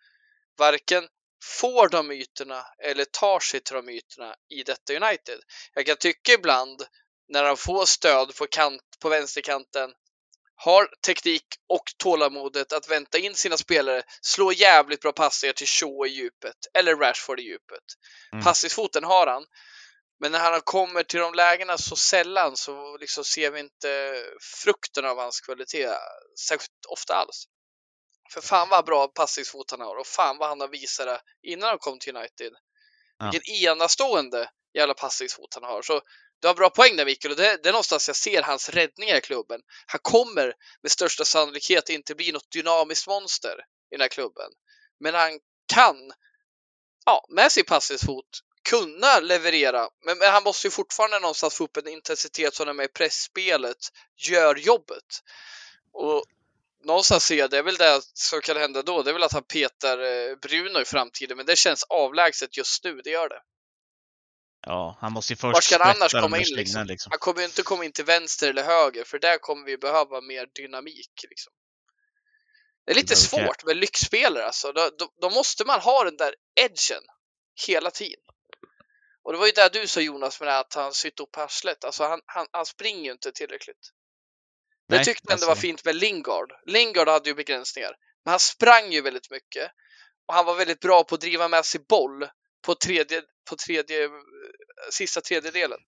[0.59, 1.09] varken
[1.45, 5.41] får de ytorna eller tar sig till de ytorna i detta United.
[5.75, 6.87] Jag kan tycka ibland
[7.29, 9.95] när han får stöd på, kant, på vänsterkanten
[10.57, 16.07] har teknik och tålamodet att vänta in sina spelare, slå jävligt bra passningar till Shaw
[16.07, 17.85] i djupet eller Rashford i djupet.
[18.33, 18.45] Mm.
[18.45, 19.45] Passningsfoten har han,
[20.21, 24.23] men när han kommer till de lägena så sällan så liksom ser vi inte
[24.65, 25.95] frukten av hans kvalitet
[26.49, 27.45] särskilt ofta alls.
[28.33, 31.69] För fan vad bra passningsfot han har och fan vad han har visat det innan
[31.69, 32.53] han kom till United.
[33.19, 33.31] Ja.
[33.33, 35.83] Vilken enastående jävla passningsfot han har.
[35.83, 36.01] Så
[36.41, 39.17] du har bra poäng där Mikael och det, det är någonstans jag ser hans räddningar
[39.17, 39.61] i klubben.
[39.87, 43.57] Han kommer med största sannolikhet inte bli något dynamiskt monster
[43.91, 44.51] i den här klubben.
[45.01, 45.41] Men han
[45.75, 46.13] kan,
[47.07, 49.89] ja, med sin passningsfot kunna leverera.
[50.05, 52.89] Men, men han måste ju fortfarande någonstans få upp en intensitet som är med i
[52.89, 53.77] pressspelet
[54.17, 55.21] gör jobbet.
[55.93, 56.25] Och
[56.85, 59.03] någonstans ser jag det är väl det som kan hända då.
[59.03, 62.85] Det är väl att han petar eh, Bruno i framtiden, men det känns avlägset just
[62.85, 63.01] nu.
[63.05, 63.41] Det gör det.
[64.67, 66.87] Ja, han måste ju Var först ska han annars komma in liksom?
[66.87, 67.11] liksom.
[67.11, 70.21] Han kommer ju inte komma in till vänster eller höger, för där kommer vi behöva
[70.21, 71.25] mer dynamik.
[71.31, 71.53] Liksom.
[72.85, 74.73] Det är lite Det svårt med lyxspelare alltså.
[74.73, 77.03] Då, då, då måste man ha den där edgen
[77.67, 78.21] hela tiden.
[79.27, 81.85] Och det var ju det du sa Jonas med det att han sytt upp arslet.
[81.85, 83.91] Alltså han, han, han springer ju inte tillräckligt.
[84.87, 86.53] Jag Nej, tyckte ändå alltså- det var fint med Lingard.
[86.67, 89.71] Lingard hade ju begränsningar, men han sprang ju väldigt mycket.
[90.27, 92.29] Och han var väldigt bra på att driva med sig boll
[92.67, 94.11] på tredje, på tredje, eh,
[94.91, 95.79] sista tredjedelen.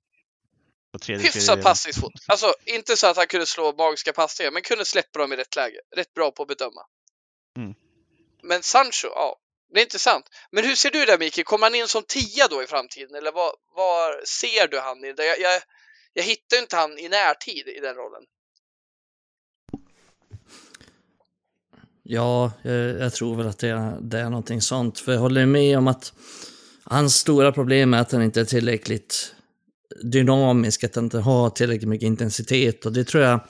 [0.92, 2.12] På tredje, Hyfsad passningsfot.
[2.27, 5.57] Alltså inte så att han kunde slå magiska passningar, men kunde släppa dem i rätt
[5.57, 5.81] läge.
[5.96, 6.83] Rätt bra på att bedöma.
[7.57, 7.74] Mm.
[8.42, 9.40] Men Sancho, ja,
[9.72, 10.24] det är intressant.
[10.50, 11.44] Men hur ser du det Mikael?
[11.44, 13.14] Kommer han in som tia då i framtiden?
[13.14, 15.14] Eller vad, vad ser du han i?
[15.16, 15.62] Jag, jag,
[16.12, 18.22] jag hittar ju inte han i närtid i den rollen.
[22.02, 25.00] Ja, jag, jag tror väl att det, det är någonting sånt.
[25.00, 26.12] För jag håller med om att
[26.85, 29.35] hans stora problem är att han inte är tillräckligt
[30.02, 32.87] dynamisk, att han inte har tillräckligt mycket intensitet.
[32.87, 33.40] Och det tror jag,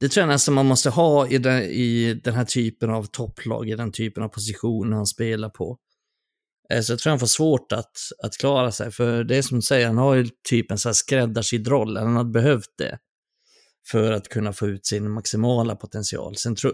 [0.00, 3.68] det tror jag nästan man måste ha i den, i den här typen av topplag,
[3.68, 5.78] i den typen av positioner han spelar på.
[6.70, 9.58] Eh, så jag tror han får svårt att, att klara sig, för det är som
[9.58, 12.98] du säger, han har ju typ en så här skräddarsydd roll, han hade behövt det
[13.90, 16.36] för att kunna få ut sin maximala potential.
[16.36, 16.72] Sen, tro,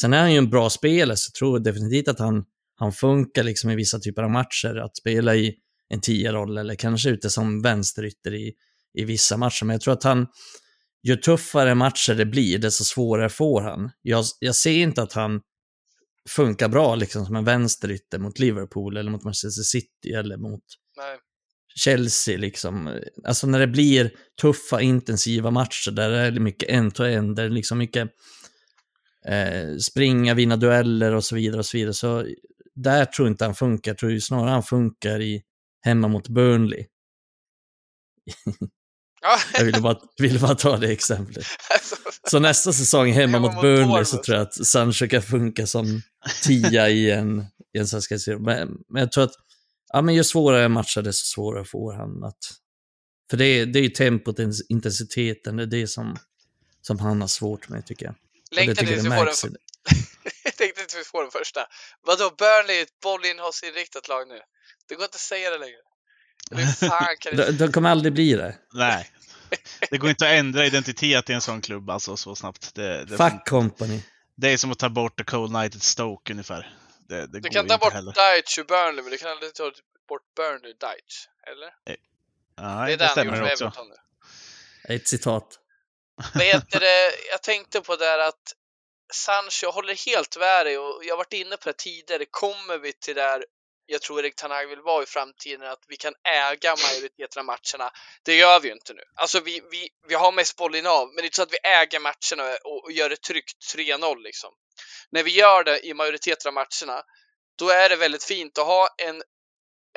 [0.00, 3.42] sen är han ju en bra spelare, så jag tror definitivt att han, han funkar
[3.42, 5.54] liksom i vissa typer av matcher, att spela i
[5.88, 8.52] en tia-roll eller kanske ute som vänsterytter i,
[8.94, 9.64] i vissa matcher.
[9.64, 10.26] Men jag tror att han,
[11.02, 13.90] ju tuffare matcher det blir, desto svårare får han.
[14.02, 15.40] Jag, jag ser inte att han
[16.28, 20.62] funkar bra liksom som en vänsterytter mot Liverpool eller mot Manchester City eller mot
[20.96, 21.18] Nej.
[21.74, 23.00] Chelsea liksom.
[23.24, 24.10] Alltså när det blir
[24.40, 28.10] tuffa, intensiva matcher där det är mycket en-to-en, där det är liksom mycket
[29.26, 31.94] eh, springa, vinna dueller och så vidare och så vidare.
[31.94, 32.26] Så
[32.74, 33.90] där tror jag inte han funkar.
[33.90, 35.42] Jag tror snarare han funkar i
[35.80, 36.86] hemma mot Burnley.
[39.20, 41.46] Ja, Jag ville bara, ville bara ta det exemplet.
[41.70, 41.96] alltså,
[42.30, 45.66] Så nästa säsong hemma, Hemma mot mot Burnley så tror jag att Sancho kan funka
[45.66, 46.02] som
[46.42, 48.38] tia i en, i en svenska serie.
[48.38, 49.34] Men, men jag tror att
[49.92, 52.38] ja, men ju svårare matcher, desto svårare får han att...
[53.30, 54.36] För det är, det är ju tempot,
[54.68, 56.16] intensiteten, det är det som,
[56.82, 58.14] som han har svårt med tycker jag.
[58.50, 59.56] Längtar tycker tills vi får den
[60.58, 61.60] Tänkte inte vi får den första.
[62.06, 64.40] Vadå, Burnley är ett bollinnehavsinriktat lag nu?
[64.88, 65.76] Det går inte att säga det längre.
[65.76, 66.39] Hur fan kan det...
[67.32, 68.58] De, de kommer aldrig bli det.
[68.72, 69.10] Nej.
[69.90, 72.74] Det går inte att ändra identitet i en sån klubb alltså så snabbt.
[72.74, 74.02] Det, det, Fuck company.
[74.36, 76.76] det är som att ta bort The Cold United Stoke ungefär.
[77.08, 78.12] Det, det Du går kan ta bort heller.
[78.12, 79.72] Deitch ur Burnley, men du kan aldrig ta
[80.08, 81.26] bort Burnley Deitch.
[81.46, 81.70] Eller?
[81.86, 83.64] Nej, det är det det stämmer med också.
[83.64, 84.94] Everton nu.
[84.94, 85.58] Ett citat.
[86.34, 87.12] Vad heter det?
[87.30, 88.54] Jag tänkte på det här att
[89.12, 92.24] Sancho, jag håller helt med dig och jag har varit inne på det tidigare.
[92.30, 93.44] Kommer vi till där
[93.90, 97.44] jag tror Erik Ten Hag vill vara i framtiden, att vi kan äga majoriteten av
[97.44, 97.92] matcherna.
[98.22, 99.02] Det gör vi ju inte nu.
[99.14, 101.68] Alltså vi, vi, vi har mest bollen av, men det är inte så att vi
[101.68, 104.50] äger matcherna och, och gör det tryggt 3-0 liksom.
[105.10, 107.02] När vi gör det i majoriteten av matcherna,
[107.58, 109.22] då är det väldigt fint att ha en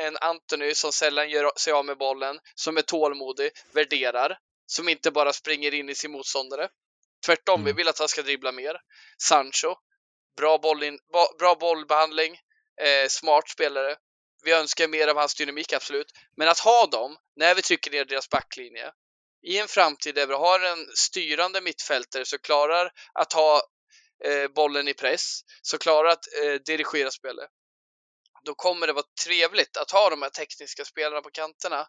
[0.02, 5.12] en Anthony som sällan gör sig av med bollen, som är tålmodig, värderar, som inte
[5.12, 6.70] bara springer in i sin motståndare.
[7.26, 7.66] Tvärtom, Mm.
[7.66, 8.78] vi vill att han ska dribbla mer.
[9.18, 9.76] Sancho,
[10.38, 11.00] bra, boll in,
[11.40, 12.40] bra bollbehandling,
[12.82, 13.96] eh, smart spelare.
[14.44, 16.12] Vi önskar mer av hans dynamik, absolut.
[16.38, 18.92] Men att ha dem, när vi trycker ner deras backlinje,
[19.44, 23.62] i en framtid där vi har en styrande mittfältare som klarar att ha
[24.26, 27.50] eh, bollen i press, som klarar att eh, dirigera spelet,
[28.46, 31.88] då kommer det vara trevligt att ha de här tekniska spelarna på kanterna.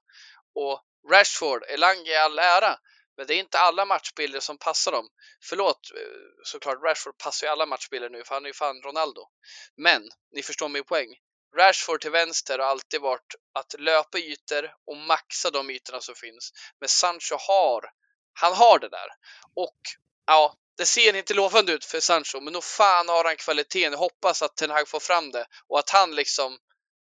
[0.54, 2.78] Och Rashford, Elanga i all ära,
[3.16, 5.08] men det är inte alla matchbilder som passar dem.
[5.42, 6.00] Förlåt, eh,
[6.44, 9.28] såklart Rashford passar ju alla matchbilder nu, för han är ju fan Ronaldo.
[9.76, 11.08] Men, ni förstår min poäng.
[11.56, 16.52] Rashford till vänster har alltid varit att löpa ytor och maxa de ytorna som finns.
[16.80, 17.84] Men Sancho har,
[18.32, 19.08] han har det där.
[19.54, 19.78] Och
[20.26, 23.92] ja, det ser inte lovande ut för Sancho, men nog fan har han kvaliteten.
[23.92, 26.58] Jag hoppas att Ten Hag får fram det och att han liksom,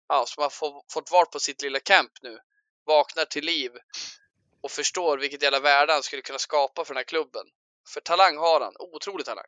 [0.09, 0.51] ja, som har
[0.93, 2.39] fått vart på sitt lilla camp nu,
[2.87, 3.71] vaknar till liv
[4.67, 7.47] och förstår vilket jävla värde han skulle kunna skapa för den här klubben.
[7.89, 9.45] För talang har han, otrolig talang.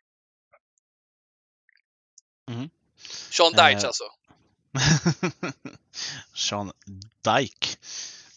[2.50, 2.70] Mhm.
[3.30, 4.04] Sean Dyche Eh, alltså.
[6.34, 6.72] Sean
[7.24, 7.68] Dyke.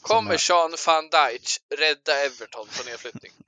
[0.01, 3.31] Kommer Sean van Dijk rädda Everton från nedflyttning?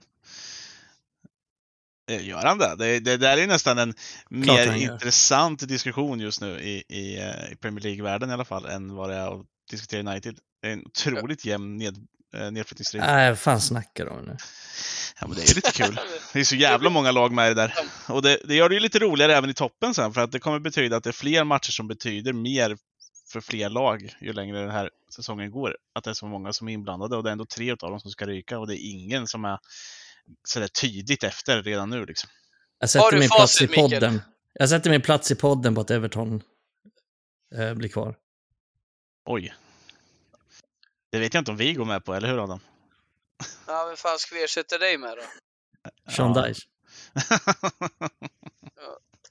[2.10, 2.76] Eh, Gör han det?
[2.76, 7.52] Det, det där är nästan en Klart mer intressant diskussion just nu i, i, eh,
[7.52, 10.40] i Premier League-världen i alla fall än vad det är att diskutera United.
[10.62, 12.52] Det är en otroligt jämn ned, eh.
[12.94, 14.38] Nej, vad fan snackar du om nu?
[15.22, 16.00] Ja, men det är lite kul.
[16.34, 17.74] Det är så jävla många lag med i det där.
[18.10, 20.40] Och det, det gör det ju lite roligare även i toppen sen för att det
[20.40, 22.78] kommer betyda att det är fler matcher som betyder mer
[23.32, 25.78] för fler lag ju längre den här säsongen går.
[25.96, 28.00] Att det är så många som är inblandade och det är ändå tre av dem
[28.00, 29.60] som ska ryka och det är ingen som är
[30.48, 32.30] sådär tydligt efter redan nu liksom.
[32.80, 33.90] Jag Har sätter du min plats i facit, Mikael?
[34.02, 34.22] podden.
[34.54, 36.42] Jag sätter min plats i podden på att Everton
[37.56, 38.16] eh, blir kvar.
[39.26, 39.54] Oj.
[41.14, 42.60] Det vet jag inte om vi går med på, eller hur Adam?
[43.68, 45.24] Ja, vem fan ska vi ersätta dig med då?
[46.12, 46.42] Sean Ja.
[46.42, 46.62] Dyche.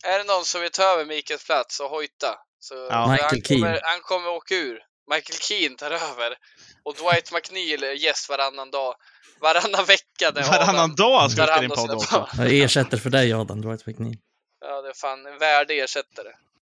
[0.04, 2.38] Är det någon som vill ta över Mikaels plats och hojta?
[2.60, 3.10] Så Ja.
[3.10, 4.84] Michael han, kommer, han kommer åka ur.
[5.10, 6.36] Michael Keane tar över.
[6.82, 8.94] Och Dwight McNeil är gäst varannan dag.
[9.40, 10.30] Varannan vecka.
[10.30, 12.28] Där Varannan Adam dag ska vi spela in podd också.
[12.36, 14.18] Jag ersätter för dig Adam, Dwight McNeil.
[14.60, 16.32] Ja, det är fan en värdig ersättare.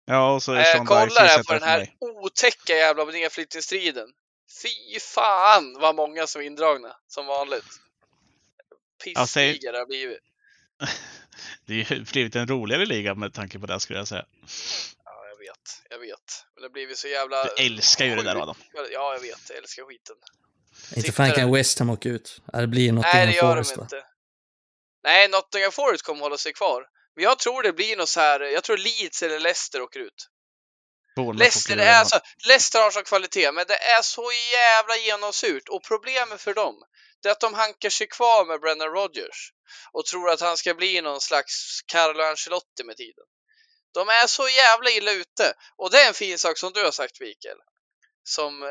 [0.06, 4.08] Ja, och så är Eh, Sean kolla Dyche här på den här otäcka jävla nedflyttningsstriden.
[4.62, 7.66] Fy fan vad många som är indragna, som vanligt.
[9.04, 10.20] Pissliga det har blivit.
[11.66, 14.26] Det är ju blivit en roligare liga med tanke på det skulle jag säga.
[15.06, 15.82] Ja, jag vet.
[15.90, 16.46] Jag vet.
[16.54, 17.44] Men det har blivit så jävla...
[17.44, 18.56] Du älskar ju det där Adam.
[18.74, 19.50] Ja, jag vet.
[19.50, 20.16] Jag älskar skiten.
[20.96, 22.42] Inte fan kan West Ham åka ut.
[22.54, 23.84] Det blir något Nej, det gör Forest, de va?
[23.84, 24.04] inte.
[25.04, 26.86] Nej, Nottingham Forest kommer hålla sig kvar.
[27.16, 28.40] Men jag tror det blir något så här.
[28.40, 30.30] Jag tror Leeds eller Leicester åker ut.
[31.36, 35.70] Leicester, är så, Leicester har sån kvalitet, men det är så jävla genomsurt.
[35.70, 36.76] Och problemet för dem,
[37.22, 39.52] det är att de hankar sig kvar med Brendan Rodgers
[39.92, 43.26] och tror att han ska bli någon slags Carlo Ancelotti med tiden.
[43.94, 45.54] De är så jävla illa ute.
[45.78, 47.58] Och det är en fin sak som du har sagt, Mikael,
[48.24, 48.70] som eh,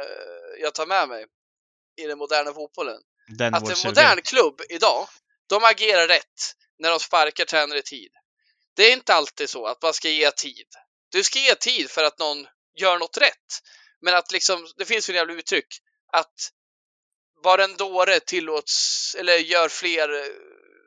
[0.61, 1.27] jag tar med mig
[1.97, 3.01] i den moderna fotbollen.
[3.39, 5.09] Den Att en modern klubb idag,
[5.47, 8.13] de agerar rätt när de sparkar tränare i tid.
[8.77, 10.67] Det är inte alltid så att man ska ge tid.
[11.15, 13.63] Du ska ge tid för att någon gör något rätt.
[14.01, 15.67] Men att liksom, det finns ju en jävla uttryck,
[16.13, 16.35] att
[17.43, 20.33] var en dåre tillåts, eller gör fler,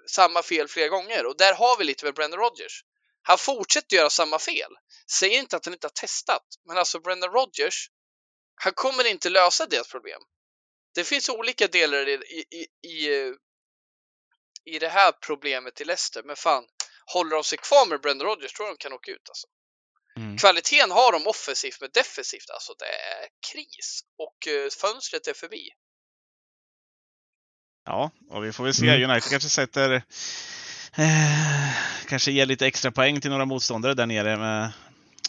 [0.09, 1.25] samma fel fler gånger.
[1.25, 2.83] Och där har vi lite med Brendan Rodgers.
[3.21, 4.71] Han fortsätter göra samma fel.
[5.11, 7.89] Säger inte att han inte har testat, men alltså Brendan Rodgers,
[8.55, 10.21] han kommer inte lösa deras problem.
[10.95, 13.33] Det finns olika delar i, i, i,
[14.65, 16.67] i det här problemet i Leicester, men fan,
[17.05, 19.47] håller de sig kvar med Brendan Rodgers tror jag de kan åka ut alltså.
[20.17, 20.37] Mm.
[20.37, 24.01] Kvaliteten har de offensivt, men defensivt, alltså det är kris.
[24.17, 25.69] Och eh, fönstret är förbi.
[27.85, 28.89] Ja, och vi får väl se.
[28.89, 29.09] Mm.
[29.09, 30.03] United kanske sätter...
[30.97, 31.69] Eh,
[32.07, 34.71] kanske ger lite extra poäng till några motståndare där nere med,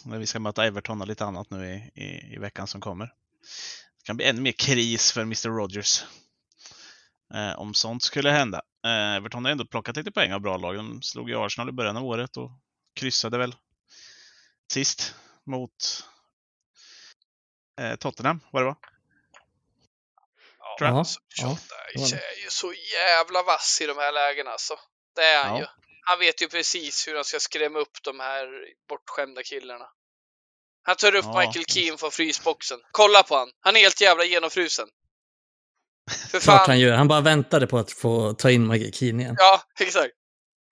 [0.03, 3.05] när vi ska möta Everton och lite annat nu i, i, i veckan som kommer.
[3.05, 6.03] Det kan bli ännu mer kris för Mr Rogers.
[7.33, 8.61] Eh, om sånt skulle hända.
[8.85, 10.75] Eh, Everton har ändå plockat lite poäng av bra lag.
[10.75, 12.51] De slog ju Arsenal i början av året och
[12.95, 13.55] kryssade väl
[14.71, 16.03] sist mot
[17.81, 18.75] eh, Tottenham, vad det var.
[20.79, 21.57] Ja, Alltså, ja,
[21.97, 24.79] är ju så jävla vass i de här lägena alltså.
[25.15, 25.59] Det är han Ja.
[25.61, 25.65] ju.
[26.05, 28.47] Han vet ju precis hur han ska skrämma upp de här
[28.89, 29.85] bortskämda killarna.
[30.83, 32.79] Han tar upp Ja, Michael Keane från frysboxen.
[32.91, 33.51] Kolla på han.
[33.59, 34.87] Han är helt jävla genomfrusen.
[36.31, 36.65] För Klart fan.
[36.67, 36.93] han gör.
[36.97, 39.35] Han bara väntade på att få ta in Michael Keane igen.
[39.39, 40.13] Ja, exakt.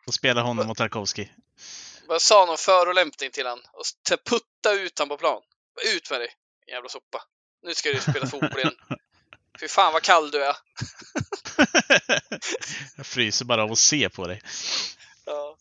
[0.08, 1.28] Och spela honom mot Tarkovsky.
[2.08, 3.86] Jag sa någon förolämpning till han och
[4.26, 5.42] putta ut han på plan.
[5.96, 6.30] Ut med dig,
[6.68, 7.24] jävla sopa.
[7.64, 8.76] Nu ska du spela fotboll igen.
[9.60, 10.56] Fy fan vad kall du är.
[12.98, 14.42] Jag fryser bara av att se på dig.
[15.26, 15.58] Ja.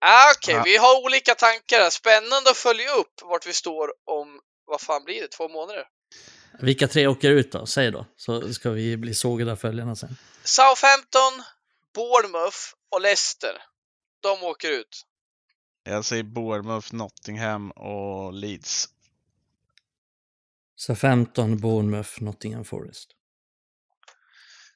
[0.00, 0.62] Ah, Okej, Ja.
[0.64, 1.90] vi har olika tankar här.
[1.90, 5.86] Spännande att följa upp vart vi står om, vad fan blir det, två månader?
[6.60, 7.66] Vilka tre åker ut då?
[7.66, 10.16] Säg då, så ska vi bli sågade av följarna sen.
[10.44, 11.42] Southampton,
[11.94, 12.58] Bournemouth
[12.90, 13.62] och Leicester.
[14.20, 15.02] De åker ut.
[15.90, 18.88] Jag säger Bournemouth, Nottingham och Leeds.
[20.76, 23.10] Så 15, Bournemouth, Nottingham Forest.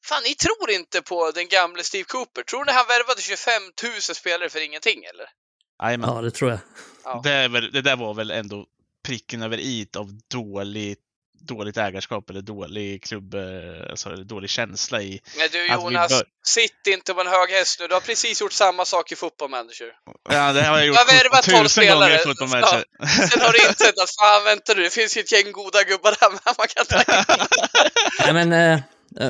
[0.05, 2.43] Fan, ni tror inte på den gamle Steve Cooper?
[2.43, 5.27] Tror ni han värvade 25 000 spelare för ingenting, eller?
[5.83, 6.11] Jajamän.
[6.15, 6.61] Ja, det tror jag.
[7.05, 7.21] Ja.
[7.25, 8.67] Det, är väl, det där var väl ändå
[9.03, 11.01] pricken över i av dåligt,
[11.49, 13.41] dåligt ägarskap eller dålig klubb, eh,
[13.91, 17.81] alltså, eller dålig känsla i Men du Jonas, bör- sitt inte på en hög häst
[17.81, 17.87] nu.
[17.89, 19.87] Du har precis gjort samma sak i Football Manager.
[20.29, 22.15] Ja, det har jag gjort Jag har värvat 17 000 12 gånger spelare.
[22.15, 22.85] i fotbollsmatcher.
[23.31, 26.15] Sen har du insett att fan vänta nu, det finns ju ett gäng goda gubbar
[26.21, 27.25] här man kan ta.
[28.25, 28.81] Nej, men eh,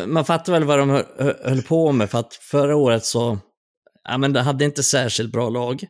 [0.01, 3.05] eh, man fattar väl vad de hö- hö- höll på med, för att förra året
[3.05, 3.39] så,
[4.09, 5.85] ja men det hade inte särskilt bra lag.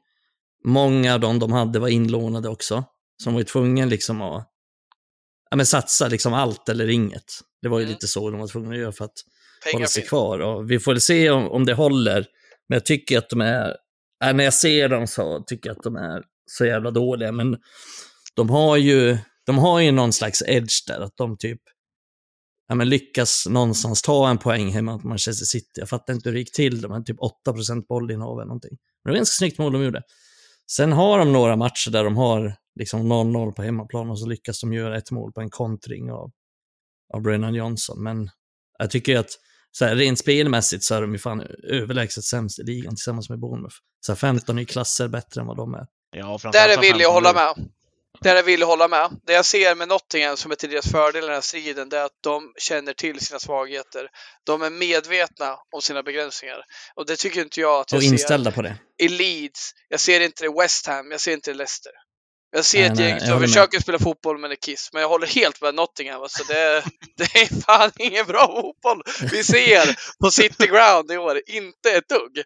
[0.64, 2.84] många av dem de hade var inlånade också.
[3.22, 4.48] Så de var ju tvungna liksom att
[5.54, 7.24] ja, men satsa liksom allt eller inget.
[7.62, 7.92] Det var ju Mm.
[7.94, 9.12] lite så de var tvungna att göra för att
[9.64, 10.08] Pengar hålla sig finns.
[10.08, 10.38] kvar.
[10.38, 12.26] Och vi får väl se om, om det håller.
[12.68, 13.76] Men jag tycker att de är,
[14.24, 17.32] äh, när jag ser dem så tycker jag att de är så jävla dåliga.
[17.32, 17.56] Men
[18.36, 21.60] de har ju, de har ju någon slags edge där, att de typ
[22.68, 25.80] ja, men lyckas någonstans ta en poäng hemma mot Manchester City.
[25.80, 28.70] Jag fattar inte hur det gick till, de hade typ 8% bollinnehav eller någonting.
[29.04, 30.02] Men det var ganska snyggt mål de gjorde.
[30.70, 34.60] Sen har de några matcher där de har liksom 0-0 på hemmaplan och så lyckas
[34.60, 36.30] de göra ett mål på en kontring av,
[37.14, 38.02] av Brennan Johnson.
[38.02, 38.30] Men
[38.78, 39.30] jag tycker att
[39.70, 43.40] så här, rent spelmässigt så är de ju fan överlägset sämst i ligan tillsammans med
[43.40, 43.76] Bournemouth.
[44.06, 45.86] Så här, 15 är klasser bättre än vad de är.
[46.16, 47.68] Ja, Där vill jag 15 hålla med.
[48.20, 49.10] Där är vill jag hålla med.
[49.26, 51.98] Det jag ser med Nottingham som är till deras fördel i den här striden, det
[51.98, 54.08] är att de känner till sina svagheter.
[54.46, 56.64] De är medvetna om sina begränsningar.
[56.94, 58.76] Och det tycker inte jag att jag Och ser inställda på det.
[58.98, 59.72] i Leeds.
[59.88, 61.92] Jag ser inte det i West Ham, jag ser inte det i Leicester.
[62.56, 64.90] Jag ser Nej, ett gäng jag som försöker spela fotboll men är kiss.
[64.92, 66.22] Men jag håller helt med Nottingham.
[66.22, 66.84] Alltså det,
[67.16, 71.40] det är fan ingen bra fotboll vi ser på City Ground i år.
[71.46, 72.44] Inte ett dugg.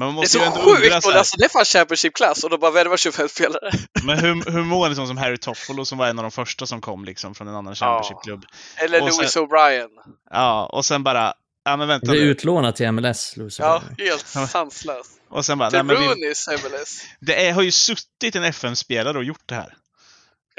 [0.00, 1.04] Men man Det är måste så ju ändå undra sjukt!
[1.06, 3.70] här, alltså, det är fan Championship-klass och de bara värvar 25 spelare.
[4.04, 6.66] Men hur, hur mår en sån som Harry Toffolo som var en av de första
[6.66, 8.44] som kom liksom från en annan Championship-klubb?
[8.76, 9.88] Eller Och Louis O'Brien.
[10.30, 11.34] Ja, och sen bara,
[11.64, 12.28] ja men vänta Det är nu.
[12.30, 15.10] utlånat till MLS, Louis Ja, helt sanslöst.
[15.30, 16.46] Och sen bara, Till nej men vi, MLS.
[17.20, 19.74] det är, har ju suttit en FM-spelare och gjort det här.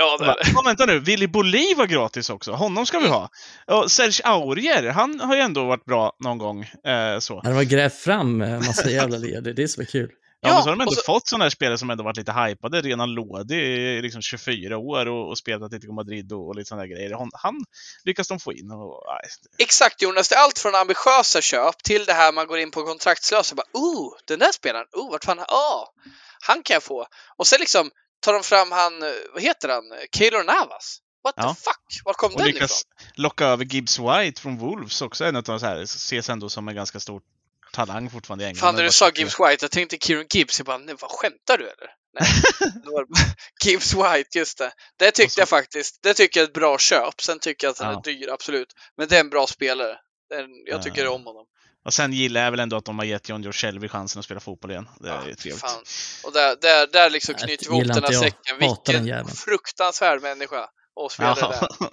[0.01, 0.51] Ja, det bara, är det.
[0.55, 2.51] ja, vänta nu, Willy Bolli var gratis också.
[2.51, 3.29] Honom ska vi ha.
[3.67, 6.61] Och Serge Aurier, han har ju ändå varit bra någon gång.
[6.63, 7.41] Eh, så.
[7.43, 10.09] Ja, De har grävt fram en massa jävla led, det är det som är kul.
[10.43, 12.17] Ja, Ja, men så har de ändå så- fått sådana här spelare som ändå varit
[12.17, 12.81] lite hypade.
[12.81, 13.55] Renan Lodi
[13.97, 17.11] är liksom 24 år och, och spelat Atletico Madrid och, och lite sådana där grejer.
[17.17, 17.55] Han, han
[18.03, 18.71] lyckas de få in.
[18.71, 19.03] Och,
[19.57, 22.83] Exakt Jonas, det är allt från ambitiösa köp till det här man går in på
[22.83, 25.85] kontraktslösa och bara oh, den där spelaren, oh, vart fan, ah,
[26.47, 27.05] han kan jag få.
[27.37, 27.89] Och sen liksom
[28.21, 29.83] tar de fram han, eh, vad heter han,
[30.17, 30.97] Keylor Navas.
[31.23, 31.53] What Ja.
[31.53, 32.01] the fuck?
[32.05, 33.07] Var kom och den lyckas ifrån?
[33.23, 35.25] locka över Gibbs White från Wolves också.
[35.25, 37.21] En av de så här, ses ändå som en ganska stor
[37.73, 38.59] talang fortfarande i England.
[38.61, 41.57] Fan när du sa Gibbs White, jag tänkte Kieran Gibbs, jag bara, nej vad skämtar
[41.57, 41.89] du eller?
[42.19, 42.27] Nej,
[43.65, 44.71] Gibbs White, just det.
[44.99, 47.21] Det tyckte så- jag faktiskt, det tycker jag är ett bra köp.
[47.21, 47.99] Sen tycker jag att han Ja.
[47.99, 48.73] är dyr, absolut.
[48.97, 49.97] Men det är en bra spelare.
[50.29, 51.09] Den, jag tycker Ja.
[51.11, 51.45] om honom.
[51.85, 53.51] Och sen gillar jag väl ändå att de har gett John Joe
[53.87, 54.89] chansen att spela fotboll igen.
[54.99, 55.61] Det är Ja, ju trevligt.
[55.61, 55.83] fan.
[56.23, 58.57] Och där, där, där liksom knyter vi ihop den här säcken.
[58.59, 61.49] Vilken fruktansvärd människa och spelare Ja.
[61.49, 61.89] där.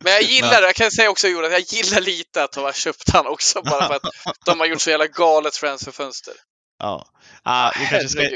[0.00, 3.10] Men jag gillar, jag kan säga också Jonas, jag gillar lite att de har köpt
[3.10, 4.02] han också bara för att
[4.46, 6.34] de har gjort så jävla galet transferfönster.
[6.78, 7.06] ja.
[7.42, 8.28] Ah, vi, kanske ska,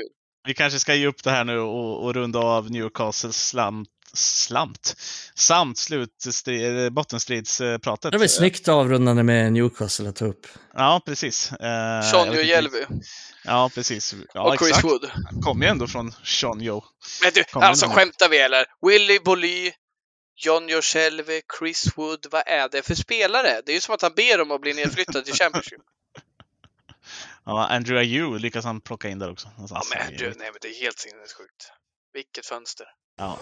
[0.46, 4.96] vi kanske ska ge upp det här nu och, och runda av Newcastles slamt, slamt
[5.34, 8.12] samt slutstri- bottenstridspratet.
[8.12, 10.46] Det var snyggt avrundande med Newcastle att ta upp.
[10.74, 11.52] Ja, precis.
[11.52, 13.08] Eh, Jelby riktigt-
[13.44, 14.14] Ja, precis.
[14.34, 14.84] Ja, och Chris exakt.
[14.84, 15.10] Wood.
[15.14, 16.84] Han kommer ju ändå från Sean Joe.
[17.22, 18.66] Men du, Kom alltså skämtar vi eller?
[18.86, 19.72] Willy Boly,
[20.36, 23.60] John Jorshelby, Chris Wood, vad är det för spelare?
[23.66, 25.80] Det är ju som att han ber om att bli nedflyttad till Championship.
[27.48, 29.46] Ja, Andrew Ayew lyckas han plocka in där också.
[29.46, 29.88] Ja, någonstans.
[29.90, 31.70] men du, nej men det är helt sinnessjukt.
[32.12, 32.86] Vilket fönster.
[33.18, 33.38] Ja.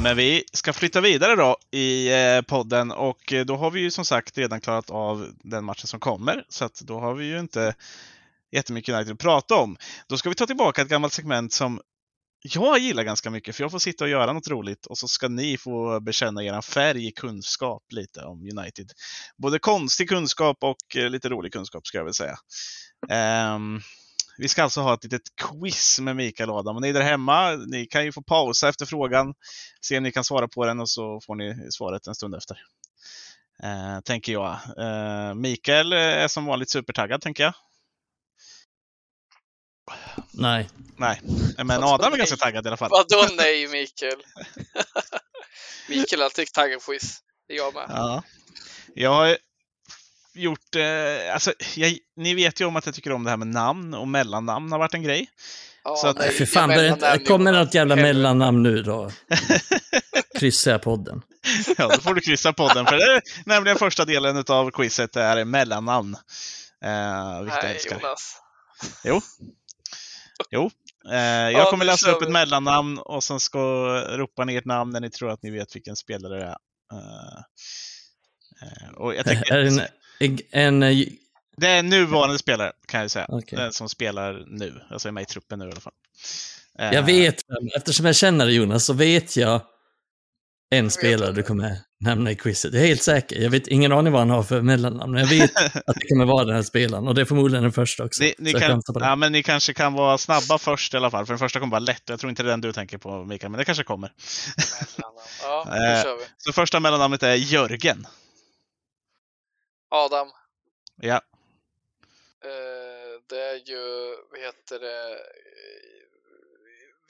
[0.00, 3.90] Men vi ska flytta vidare då i eh, podden och eh, då har vi ju
[3.90, 6.44] som sagt redan klarat av den matchen som kommer.
[6.48, 7.74] Så att då har vi ju inte
[8.52, 9.76] jättemycket United att prata om.
[10.06, 11.80] Då ska vi ta tillbaka ett gammalt segment som
[12.42, 15.28] jag gillar ganska mycket för jag får sitta och göra något roligt och så ska
[15.28, 18.90] ni få bekänna er färg i kunskap lite om United.
[19.36, 22.36] Både konstig kunskap och eh, lite rolig kunskap ska jag väl säga.
[23.54, 23.80] Um,
[24.38, 26.76] vi ska alltså ha ett litet quiz med Mikael och Adam.
[26.76, 29.34] Och ni där hemma, ni kan ju få pausa efter frågan,
[29.80, 32.58] se om ni kan svara på den och så får ni svaret en stund efter.
[33.62, 34.52] Eh, tänker jag.
[34.78, 37.54] Eh, Mikael är som vanligt supertaggad, tänker jag.
[40.30, 40.68] Nej.
[40.96, 41.20] Nej,
[41.64, 42.90] men Adam är ganska taggad i alla fall.
[42.90, 44.22] Vadå nej, Mikael?
[45.88, 47.18] Mikael är alltid taggad på quiz.
[47.48, 47.86] Det är jag med.
[47.88, 48.22] Ja.
[48.94, 49.38] Jag har
[50.38, 53.46] gjort, eh, alltså, jag, ni vet ju om att jag tycker om det här med
[53.48, 55.26] namn och mellannamn har varit en grej.
[55.84, 59.10] Ja, Så att- Nej, för fan, jag det kommer något jävla mellannamn nu då.
[60.38, 61.22] Kryssar jag podden.
[61.78, 65.44] Ja, då får du kryssa podden, för det är nämligen första delen av quizet är
[65.44, 66.14] mellannamn.
[66.84, 68.00] Eh, vilket jag Nej, älskar.
[68.00, 68.36] Jonas.
[69.04, 70.70] Jo.
[71.12, 72.32] Eh, jag Ja, kommer läsa upp ett vi.
[72.32, 73.58] mellannamn och sen ska
[74.16, 76.56] ropa ner ett namn när ni tror att ni vet vilken spelare det är.
[76.92, 77.38] Eh,
[78.62, 79.88] eh, och jag tänker, Är det
[80.20, 81.06] en, en, en,
[81.56, 83.26] Det är en nuvarande spelare, kan jag säga.
[83.28, 83.58] Okej.
[83.58, 84.80] Den som spelar nu.
[84.90, 85.92] Alltså är med i truppen nu i alla fall.
[86.78, 89.60] Eh, Jag vet, vem- eftersom jag känner dig Jonas, så vet jag
[90.70, 92.74] en spelare du kommer nämna i quizet.
[92.74, 93.40] Jag är helt säker.
[93.42, 95.56] Jag vet ingen aning vad han har för mellannamn, men jag vet
[95.86, 97.08] att det kommer vara den här spelaren.
[97.08, 98.22] Och det är förmodligen den första också.
[98.22, 101.32] Ni, ni, kan, ja, men ni kanske kan vara snabba först i alla fall, för
[101.32, 102.02] den första kommer vara lätt.
[102.08, 104.12] Jag tror inte det är den du tänker på, Mikael, men det kanske kommer.
[105.42, 105.72] Ja, Eh.
[105.96, 106.24] nu kör vi.
[106.38, 108.06] Så första mellannamnet är Jörgen.
[109.88, 110.28] Adam.
[110.96, 111.20] Ja,
[112.44, 115.18] Eh, det är ju, vad heter det, eh,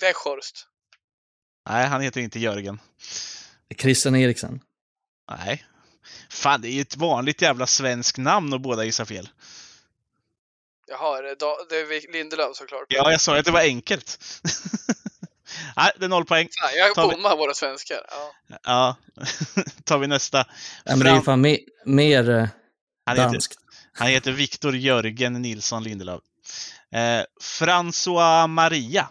[0.01, 0.67] Weghorst.
[1.69, 2.81] nej, han heter inte Jörgen.
[3.79, 4.61] Christian Eriksen.
[5.31, 5.65] Nej.
[6.31, 9.29] Fan, det är ju ett vanligt jävla svenskt namn och båda gissar fel.
[10.87, 12.85] Jaha, är det, Da- det är Lindelöf såklart.
[12.89, 14.19] Ja, jag sa ju att det var enkelt.
[15.77, 16.49] nej, det är noll poäng.
[16.61, 18.07] Fan, jag Tar vi- bommar våra svenskar.
[18.11, 18.35] Ja.
[18.65, 18.97] Ja,
[19.85, 20.39] tar vi nästa.
[20.39, 20.45] Ja,
[20.85, 22.49] men det är ju Fram- fan mer, mer eh,
[23.09, 23.59] Han heter, danskt.
[23.93, 26.21] han heter Viktor Jörgen Nilsson Lindelöf.
[26.93, 29.09] Eh, François Maria.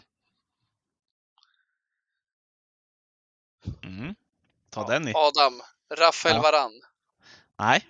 [3.84, 4.16] Mm.
[4.70, 4.88] Ta Ja.
[4.88, 5.12] den ni.
[5.16, 5.62] Adam.
[5.98, 6.42] Rafael Ja.
[6.42, 6.72] Varan.
[7.60, 7.88] Nej.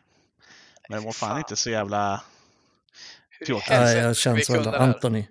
[0.89, 1.37] Men det var fan fan.
[1.37, 2.21] inte så jävla...
[3.45, 3.69] Tråkigt.
[3.69, 4.67] Nej, jag känns väl?
[4.67, 5.27] Anthony.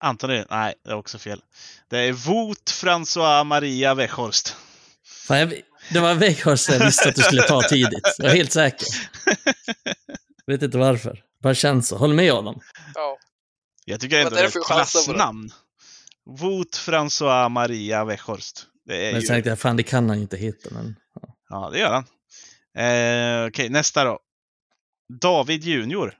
[0.00, 0.44] Antoni?
[0.50, 1.42] Nej, det är också fel.
[1.88, 4.56] Det är Wout François Maria Weghorst.
[5.04, 5.60] Fan, jag,
[5.90, 8.14] det var Weghorst jag visste att du skulle ta tidigt.
[8.18, 8.88] Jag är helt säker.
[10.46, 11.24] Vet inte varför.
[11.42, 11.96] Bara känns så.
[11.96, 12.60] Håll med Adam.
[12.94, 13.18] Ja.
[13.84, 15.50] Jag tycker ändå det är ett klassnamn.
[16.40, 18.66] Wout François Maria Weghorst.
[18.84, 19.26] Det är Men ju...
[19.26, 20.70] tänkte jag, fan det kan han ju inte heta.
[20.74, 20.96] Men...
[21.48, 22.04] Ja, det gör han.
[22.84, 24.18] Eh, Okej, nästa då.
[25.20, 26.18] David Junior.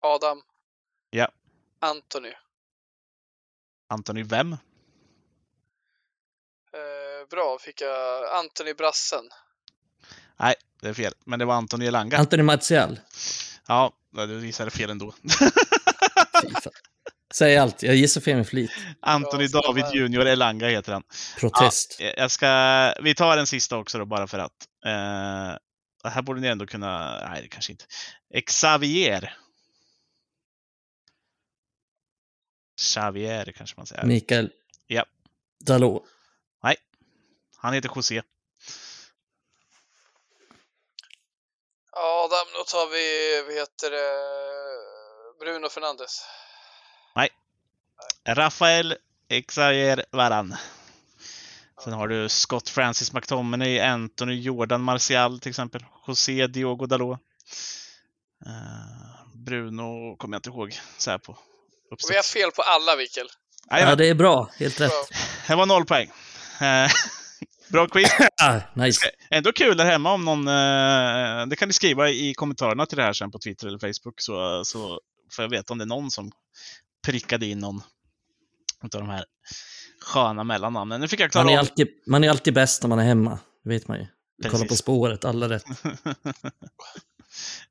[0.00, 0.42] Adam.
[1.10, 1.28] Ja.
[1.80, 2.32] Anthony.
[3.88, 4.56] Antoni vem?
[7.32, 9.24] Bra, fick jag Anthony Brassen.
[10.40, 11.12] Nej, det är fel.
[11.24, 12.18] Men det var Antoni Elanga.
[12.18, 13.00] Anthony Martial.
[13.68, 15.14] ja, du gissade fel ändå.
[17.34, 18.70] Säg allt, jag gissar fel med flit.
[19.00, 19.94] Antoni Ja, David här.
[19.94, 21.02] Junior Elanga heter han.
[21.40, 21.96] Protest.
[22.00, 22.46] Ja, jag ska...
[23.02, 24.52] Vi tar den sista också då, bara för att.
[26.02, 27.20] Det här borde ni ändå kunna...
[27.28, 27.84] Nej, det kanske inte.
[28.46, 29.36] Xavier.
[32.80, 34.04] Xavier kanske man säger.
[34.04, 34.50] Mikael.
[34.86, 35.04] Ja.
[35.60, 36.04] Dalot.
[37.62, 38.22] Han heter José.
[41.92, 44.08] Adam, då tar vi, vad heter det,
[45.40, 46.24] Bruno Fernandes.
[48.28, 48.96] Rafael
[49.48, 50.56] Xavier Varan.
[51.84, 55.84] Sen har du Scott Francis McTominay, Anthony Jordan Martial till exempel.
[56.06, 57.18] José Diogo Dalot.
[58.46, 61.32] Eh, Bruno kommer jag inte ihåg så här på
[61.90, 63.28] Och vi har fel på alla, Mikkel.
[63.70, 64.50] Ja, det är bra.
[64.56, 64.92] Helt rätt.
[65.48, 66.12] Det var noll poäng.
[67.72, 68.10] Eh, Bra quiz.
[68.42, 69.10] Ah, nice.
[69.30, 70.48] Ändå kul där hemma om någon...
[70.48, 74.20] eh, Det kan ni skriva i kommentarerna till det här sen på Twitter eller Facebook
[74.20, 75.00] så, så
[75.32, 76.32] får jag veta om det är någon som
[77.06, 77.82] prickade in någon
[78.82, 79.24] av de här
[80.00, 81.00] sköna mellannamnen.
[81.00, 83.38] Nu fick jag klara Man är, alltid, man är alltid bäst när man är hemma.
[83.64, 84.06] Det vet man ju.
[84.50, 85.64] Kolla på spåret, alla rätt.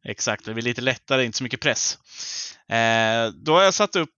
[0.03, 1.97] Exakt, det blir lite lättare, inte så mycket press.
[2.69, 4.09] Eh, då har jag satt upp,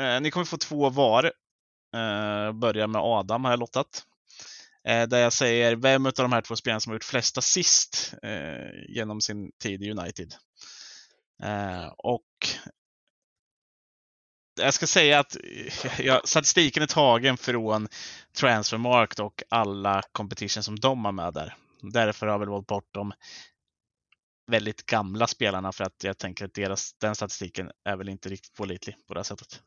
[0.00, 1.24] eh, ni kommer få två var.
[1.94, 4.02] Eh, börjar med Adam har jag lottat.
[4.88, 8.14] Eh, där jag säger vem av de här två spelarna som har gjort flest assist
[8.22, 10.34] eh, genom sin tid i United.
[11.42, 12.24] Eh, och
[14.60, 17.88] jag ska säga att eh, ja, statistiken är tagen från
[18.38, 21.56] Transfermarkt och alla competitions som de har med där.
[21.82, 23.12] Därför har jag väl valt bort de
[24.46, 28.54] väldigt gamla spelarna för att jag tänker att deras, den statistiken är väl inte riktigt
[28.54, 29.62] pålitlig på det här sättet.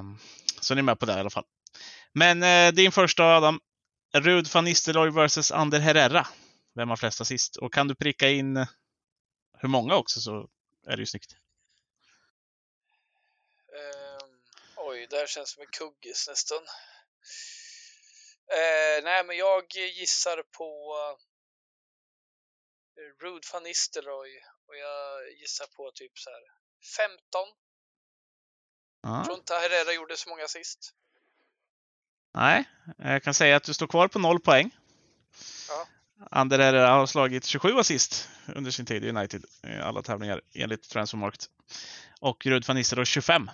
[0.00, 0.18] Um,
[0.60, 1.44] så ni är med på det i alla fall.
[2.12, 3.60] Men eh, din första Adam.
[4.14, 6.26] Rud van Nistelrooy vs Ander Herrera.
[6.74, 7.56] Vem har flest assist?
[7.56, 8.68] Och kan du pricka in eh,
[9.58, 10.48] hur många också så
[10.86, 11.32] är det ju snyggt.
[13.76, 14.40] Ehm,
[14.76, 16.62] oj, det här känns som en kuggis nästan.
[18.46, 21.18] Eh, nej, men jag gissar på uh,
[23.22, 26.42] Rude van Nistelrooy och jag gissar på typ så här
[26.96, 27.18] 15.
[29.02, 29.24] Ja.
[29.24, 30.94] Tror inte Herrera gjorde så många sist.
[32.34, 32.64] Nej,
[32.98, 34.70] jag kan säga att du står kvar på noll poäng.
[35.68, 35.86] Ja.
[36.30, 41.46] Ander har slagit 27 assist under sin tid i United i alla tävlingar enligt Transfermarkt.
[42.20, 43.50] Och Rud van Nistelrooy 25.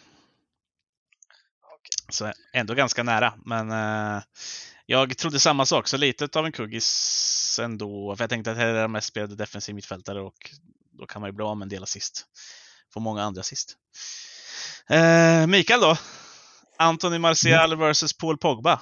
[1.62, 2.06] Okej.
[2.08, 3.34] Så ändå ganska nära.
[3.44, 4.22] Men eh,
[4.86, 8.16] jag trodde samma sak, så lite av en kuggis ändå.
[8.16, 10.50] För jag tänkte att Herrera mest spelade defensiv mittfältare och
[10.90, 12.26] då kan man ju bli av med en del assist.
[12.94, 13.76] Få många andra assist.
[14.88, 15.96] Eh, Mikael då?
[16.78, 18.80] Anthony Martial versus Paul Pogba.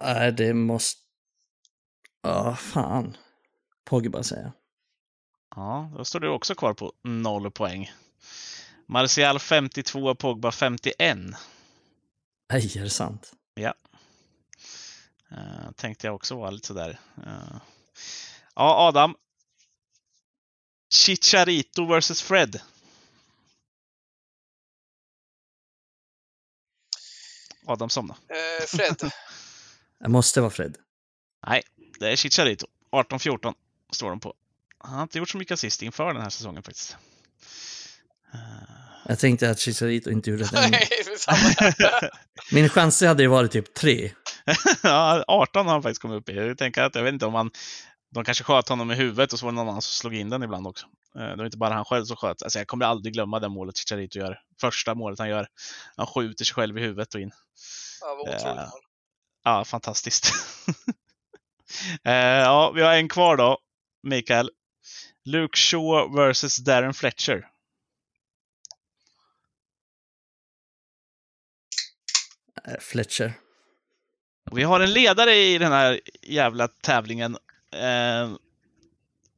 [0.00, 1.00] Nej, det måste...
[2.22, 3.16] Ja, fan.
[3.84, 4.52] Pogba säger jag.
[5.56, 7.92] Ja, då står du också kvar på noll poäng.
[8.86, 11.18] Martial 52, Pogba 51.
[12.52, 13.32] Nej, är det sant?
[15.32, 16.98] Uh, tänkte jag också vara lite sådär.
[17.18, 17.60] Uh.
[18.54, 19.14] Ja, Adam.
[20.92, 22.60] Chicharito vs Fred.
[27.66, 28.16] Adam somna.
[28.28, 29.10] Eh, Fred.
[30.00, 30.76] Det måste vara Fred.
[31.46, 31.62] Nej,
[31.98, 32.66] det är Chicharito.
[32.92, 33.54] 18-14
[33.92, 34.34] står de på.
[34.78, 36.96] Han har inte gjort så mycket assist inför den här säsongen faktiskt.
[39.06, 40.50] Jag tänkte att Chicharito inte gjorde det.
[40.70, 40.88] Nej,
[41.78, 42.10] det.
[42.52, 44.12] Min chans hade ju varit typ tre.
[44.82, 46.34] ja, 18 har han faktiskt kommit upp i.
[46.34, 47.50] Jag tänker att jag vet inte om han
[48.10, 50.30] de kanske sköt honom i huvudet och så var det någon annan som slog in
[50.30, 50.86] den ibland också.
[51.16, 52.42] Eh, Det var inte bara han själv som sköt.
[52.42, 54.40] Alltså jag kommer aldrig glömma det målet Chicharito gör.
[54.60, 55.48] Första målet han gör.
[55.96, 57.30] Han skjuter sig själv i huvudet och in.
[58.00, 58.58] Ja, vad otroligt.
[58.58, 58.68] Eh,
[59.44, 60.32] Ja, fantastiskt.
[62.04, 63.58] Eh, ja, vi har en kvar då,
[64.02, 64.50] Mikael.
[65.24, 67.46] Luke Shaw versus Darren Fletcher.
[72.80, 73.32] Fletcher.
[74.50, 77.36] Och Vi har en ledare i den här jävla tävlingen.
[77.72, 78.30] Eh,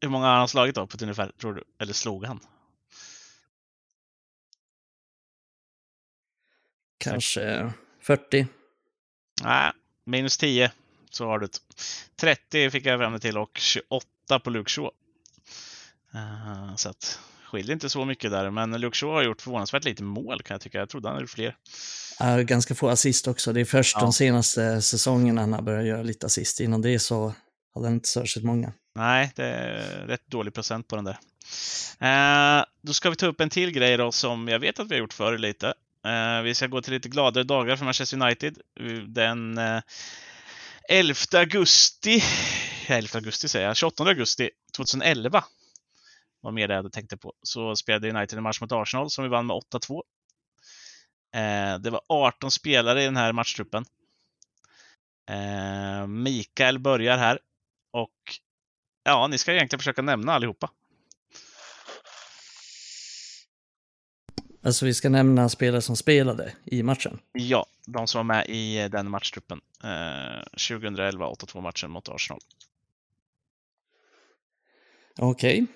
[0.00, 1.64] hur många har han slagit då på ett ungefär, tror du?
[1.78, 2.40] Eller slog han?
[6.98, 8.46] Kanske 40.
[9.42, 9.72] Nej,
[10.04, 10.72] minus 10.
[11.10, 11.58] Så har du det.
[12.16, 14.90] 30 fick jag fram det till och 28 på Luke Shaw.
[16.14, 20.02] Eh, så att skiljer inte så mycket där, men Luke Shaw har gjort förvånansvärt lite
[20.02, 20.78] mål kan jag tycka.
[20.78, 21.56] Jag trodde han hade gjort fler.
[22.18, 23.52] Ja, ganska få assist också.
[23.52, 24.00] Det är först Ja.
[24.00, 26.60] de senaste säsongerna han har börjat göra lite assist.
[26.60, 27.34] Innan det så
[27.74, 28.72] hade han inte särskilt många.
[28.94, 31.18] Nej, det är rätt dålig procent på den där.
[32.00, 34.94] Eh, då ska vi ta upp en till grej då som jag vet att vi
[34.94, 35.74] har gjort förr lite.
[36.06, 38.58] Eh, vi ska gå till lite gladare dagar för Manchester United.
[39.06, 39.80] Den eh,
[40.88, 42.22] 11 augusti,
[42.86, 45.44] 11 augusti säger jag, 28 augusti 2011
[46.40, 47.32] var mer det jag tänkte på.
[47.42, 50.02] Så spelade United en match mot Arsenal som vi vann med 8-2.
[51.34, 53.84] Eh, det var 18 spelare i den här matchtruppen.
[55.30, 57.38] Eh, Mikael börjar här
[57.92, 58.10] och
[59.04, 60.70] ja, ni ska egentligen försöka nämna allihopa.
[64.64, 67.18] Alltså vi ska nämna spelare som spelade i matchen.
[67.32, 69.60] Ja, de som var med i den matchtruppen.
[69.84, 72.40] Eh, 2011 8-2 matchen mot Arsenal.
[75.18, 75.66] Okej.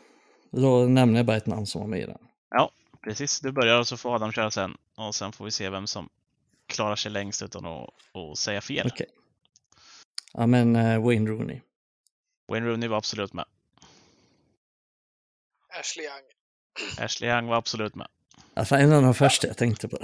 [0.51, 2.19] Då nämner jag bara ett namn som var med i den.
[3.07, 4.77] Precis, du börjar och så får Adam köra sen.
[4.95, 6.09] Och sen får vi se vem som
[6.67, 8.87] klarar sig längst utan att, att säga fel.
[8.93, 9.07] Okej.
[10.33, 11.61] Ja men eh, Wayne Rooney.
[12.49, 13.45] Wayne Rooney var absolut med.
[15.81, 16.25] Ashley Young.
[17.05, 18.09] Ashley Young var absolut med.
[18.67, 19.99] Fan, en av de första jag tänkte på.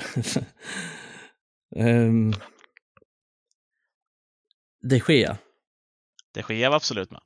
[1.77, 2.33] um,
[4.83, 5.37] De Gea
[6.33, 7.21] De Gea var absolut med.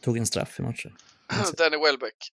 [0.00, 0.96] tog en straff i matchen.
[1.58, 2.30] Danny Welbeck.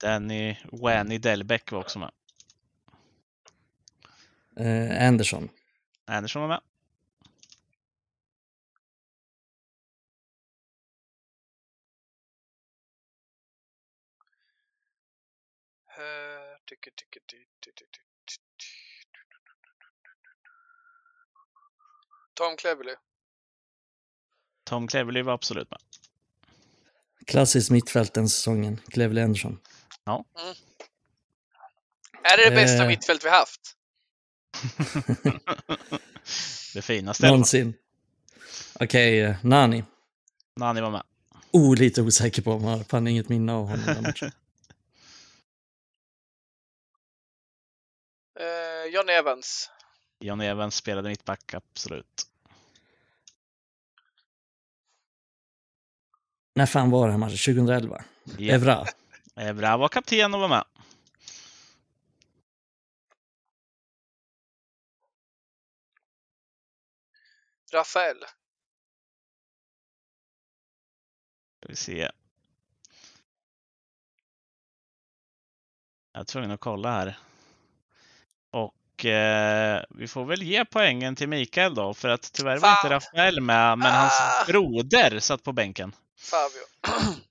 [0.00, 2.10] Danny Wanny Delbeck var också med.
[4.56, 5.48] Eh, Anderson.
[6.06, 6.60] Anderson var med.
[16.66, 17.20] Tycker, tycker,
[22.34, 22.94] Tom Cleverley.
[24.64, 25.80] Tom Cleverley var absolut med.
[27.26, 28.80] Klassiskt mittfält den säsongen.
[28.90, 29.60] Cleverley Anderson.
[32.24, 32.88] Är det det bästa Eh.
[32.88, 33.60] mittfält vi haft?
[36.74, 37.26] det finaste.
[37.26, 37.74] Någonsin.
[38.80, 39.84] Okej, eh, Nani.
[40.56, 41.02] Nani var med.
[41.50, 44.12] Oh, lite osäker på om jag har fan inget minne av honom
[48.92, 49.70] John Evans.
[50.18, 52.28] John Evans spelade mittback, absolut.
[56.54, 57.54] När fan var det här matchen?
[57.54, 58.04] 2011?
[58.38, 58.54] Ja.
[58.54, 58.86] Evra.
[59.36, 60.64] Evra var kapten och var med.
[67.72, 68.18] Rafael.
[71.56, 72.10] Ska vi se.
[76.12, 77.18] Jag är tvungen att kolla här.
[78.50, 78.74] Och
[79.04, 82.90] eh, vi får väl ge poängen till Mikael då, för att tyvärr var inte Fan.
[82.90, 83.90] Rafael med, men Ah.
[84.00, 85.92] hans broder satt på bänken.
[86.20, 87.12] Fabio.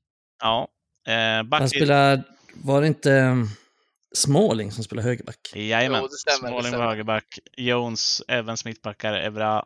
[0.44, 0.68] Ja.
[1.08, 3.50] Eh, Han back spelade, var det inte um,
[4.14, 5.52] Småling som spelade högerback?
[5.56, 6.02] Jajamän.
[6.02, 7.40] Jo, det stämmer, det Smalling var högerback.
[7.58, 9.66] Jones, Evans mittbackar, Evra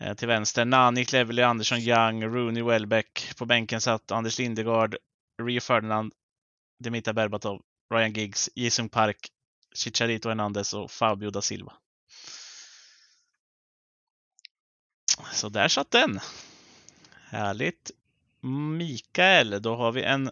[0.00, 0.64] eh, till vänster.
[0.64, 3.32] Nani, Cleverley, Andersson, Young, Rooney, Welbeck.
[3.38, 4.96] På bänken satt Anders Lindegard,
[5.42, 6.12] Rio Ferdinand,
[6.84, 7.60] Dimitar Berbatov,
[7.94, 9.16] Ryan Giggs, Jisung Park,
[9.78, 11.72] Chicharito Hernandez och Fabio da Silva.
[15.32, 16.20] Så där satt den.
[17.24, 17.90] Härligt.
[18.76, 20.30] Mikael, då har vi en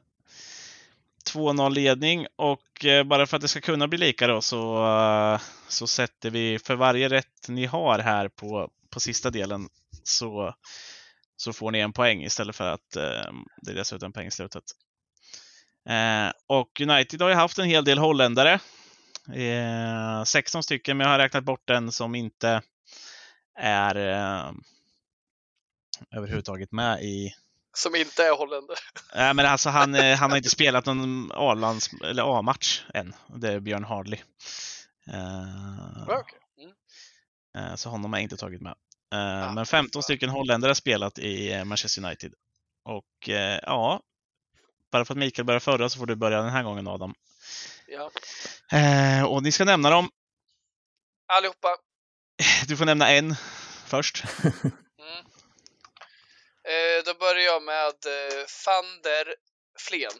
[1.32, 5.40] 2-0 ledning och eh, bara för att det ska kunna bli lika då så, eh,
[5.68, 9.68] så sätter vi för varje rätt ni har här på, på sista delen
[10.02, 10.54] så,
[11.36, 13.32] så får ni en poäng istället för att eh,
[13.62, 14.64] det delas ut en poäng i slutet.
[15.88, 18.60] Eh, och United har ju haft en hel del holländare.
[19.34, 22.62] Eh, 16 stycken, men jag har räknat bort en som inte
[23.58, 24.52] är eh,
[26.10, 27.34] överhuvudtaget med i
[27.74, 28.76] Som inte är holländare.
[29.14, 33.14] Nej, men alltså han, eh, han har inte spelat någon A-lands eller A-match än.
[33.36, 34.20] Det är Björn Hardley.
[35.06, 35.16] Eh,
[36.08, 36.38] Ja, okej.
[36.58, 37.70] Mm.
[37.70, 38.74] eh, så honom har jag inte tagit med.
[39.12, 40.02] Eh, Ja, men 15 bra.
[40.02, 42.32] stycken holländare har spelat i Manchester United.
[42.84, 44.00] Och eh, ja,
[44.92, 47.14] bara för att Mikael började förra så får du börja den här gången Adam.
[47.86, 48.10] Ja.
[48.78, 50.10] Eh, och ni ska nämna dem.
[51.26, 51.76] Allihopa.
[52.68, 53.34] Du får nämna en
[53.86, 54.24] först.
[54.98, 55.26] Mm.
[56.64, 59.34] Eh, då börjar jag med eh, van der
[59.78, 60.10] Flen.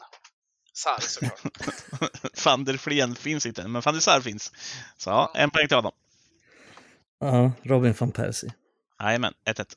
[0.73, 2.45] Sarr såklart.
[2.45, 4.53] van der Fleen finns inte, men van der Sar finns.
[4.97, 5.93] Så ja, en poäng till Adam.
[7.19, 8.55] Ja, Robin van Persie.
[8.99, 9.77] Jajamän, 1-1.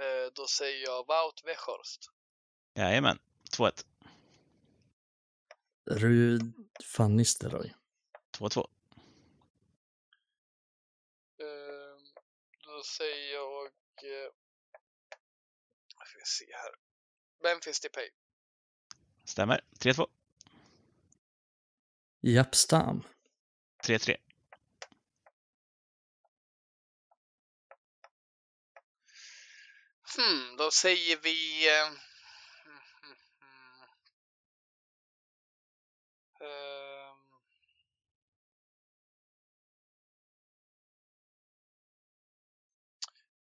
[0.00, 2.10] Eh, då säger jag Wout Weghorst.
[2.74, 3.18] Jajamän,
[3.56, 3.84] 2-1.
[5.90, 6.42] Rud
[6.98, 7.74] van Nistelrooy.
[8.38, 8.58] 2-2.
[11.38, 11.96] Eh,
[12.64, 13.66] då säger jag...
[13.66, 14.32] Eh,
[15.96, 16.74] vad ska se här.
[17.42, 18.08] Memphis Depay.
[19.24, 19.60] Stämmer.
[19.78, 20.06] 3-2.
[22.20, 23.02] Japp Stam.
[23.86, 24.16] 3-3.
[30.16, 31.68] Hmm, då säger vi...
[31.68, 33.86] Eh, hmm, hmm, hmm.
[36.40, 37.16] Ehm.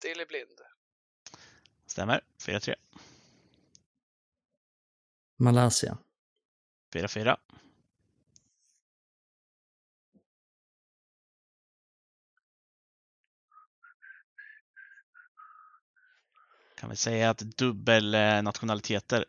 [0.02, 0.62] Daley Blind.
[1.86, 2.22] Stämmer.
[2.46, 2.76] 4-3.
[5.38, 5.98] Malaysia.
[6.94, 7.38] 4-4.
[16.76, 19.26] Kan vi säga att dubbelnationaliteter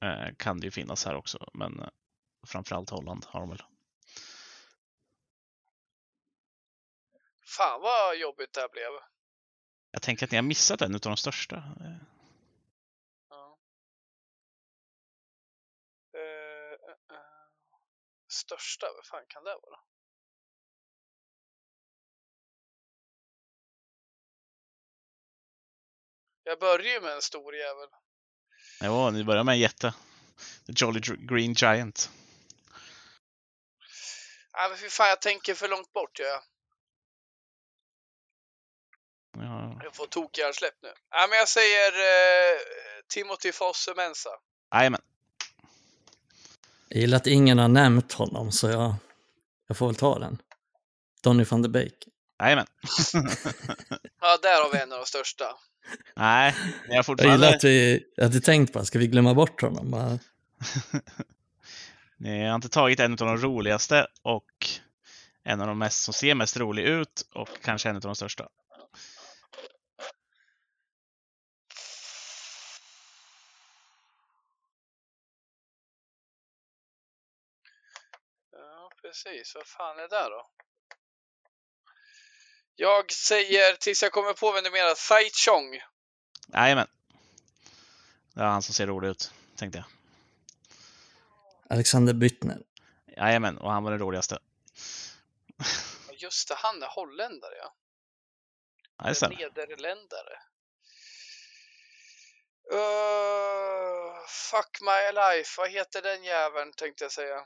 [0.00, 1.88] eh, kan det ju finnas här också, men eh,
[2.46, 3.62] framförallt Holland har de väl.
[7.46, 8.90] Fan vad jobbigt det här blev.
[9.90, 11.56] Jag tänker att ni har missat en av de största.
[11.56, 11.96] Eh,
[13.28, 13.58] Ja.
[16.14, 17.20] Eh, eh.
[18.28, 19.80] Största, vad fan kan det vara?
[26.44, 27.88] Jag börjar ju med en stor jävel.
[28.82, 29.94] Jo, ni börjar med en jätte.
[30.66, 32.10] The Jolly Green Giant.
[34.56, 36.42] Nej men fy fan, jag tänker för långt bort gör jag.
[39.38, 39.80] Ja.
[39.82, 40.88] Jag får tokhjärnsläpp nu.
[40.88, 42.58] Nej men jag säger eh,
[43.08, 44.30] Timothy Fosse Mensa.
[44.74, 45.00] Jajamän.
[46.88, 48.94] Jag gillar att ingen har nämnt honom, så jag,
[49.66, 50.42] jag får väl ta den.
[51.22, 52.08] Donny van de Beek.
[52.42, 52.66] Jajamän.
[54.20, 55.44] Ja, där har vi en av de största.
[56.16, 57.48] Nej, ni har Jag gillar fortfarande...
[57.48, 59.90] att vi att vi tänkt på, ska vi glömma bort honom?
[59.90, 60.18] Bara,
[62.24, 64.68] Ni har inte tagit en av de roligaste och
[65.42, 68.48] en av de mest som ser mest rolig ut och kanske en av de största.
[78.52, 79.54] Ja, precis.
[79.54, 80.50] Vad fan är det då?
[82.76, 85.80] Jag säger, tills jag kommer på vem du menar, Fai Chong.
[86.52, 86.86] Jajamän.
[88.34, 90.03] Det var han som ser rolig ut, tänkte jag.
[91.74, 92.62] Alexander Büttner.
[93.16, 94.38] Jajamän, och han var den roligaste.
[96.12, 97.74] Just det, han är holländare ja.
[98.98, 99.36] Ja, det stämmer.
[99.36, 100.38] Nederländare.
[102.72, 107.38] Uh, fuck my life, vad heter den jäveln tänkte jag säga.
[107.38, 107.44] Uh,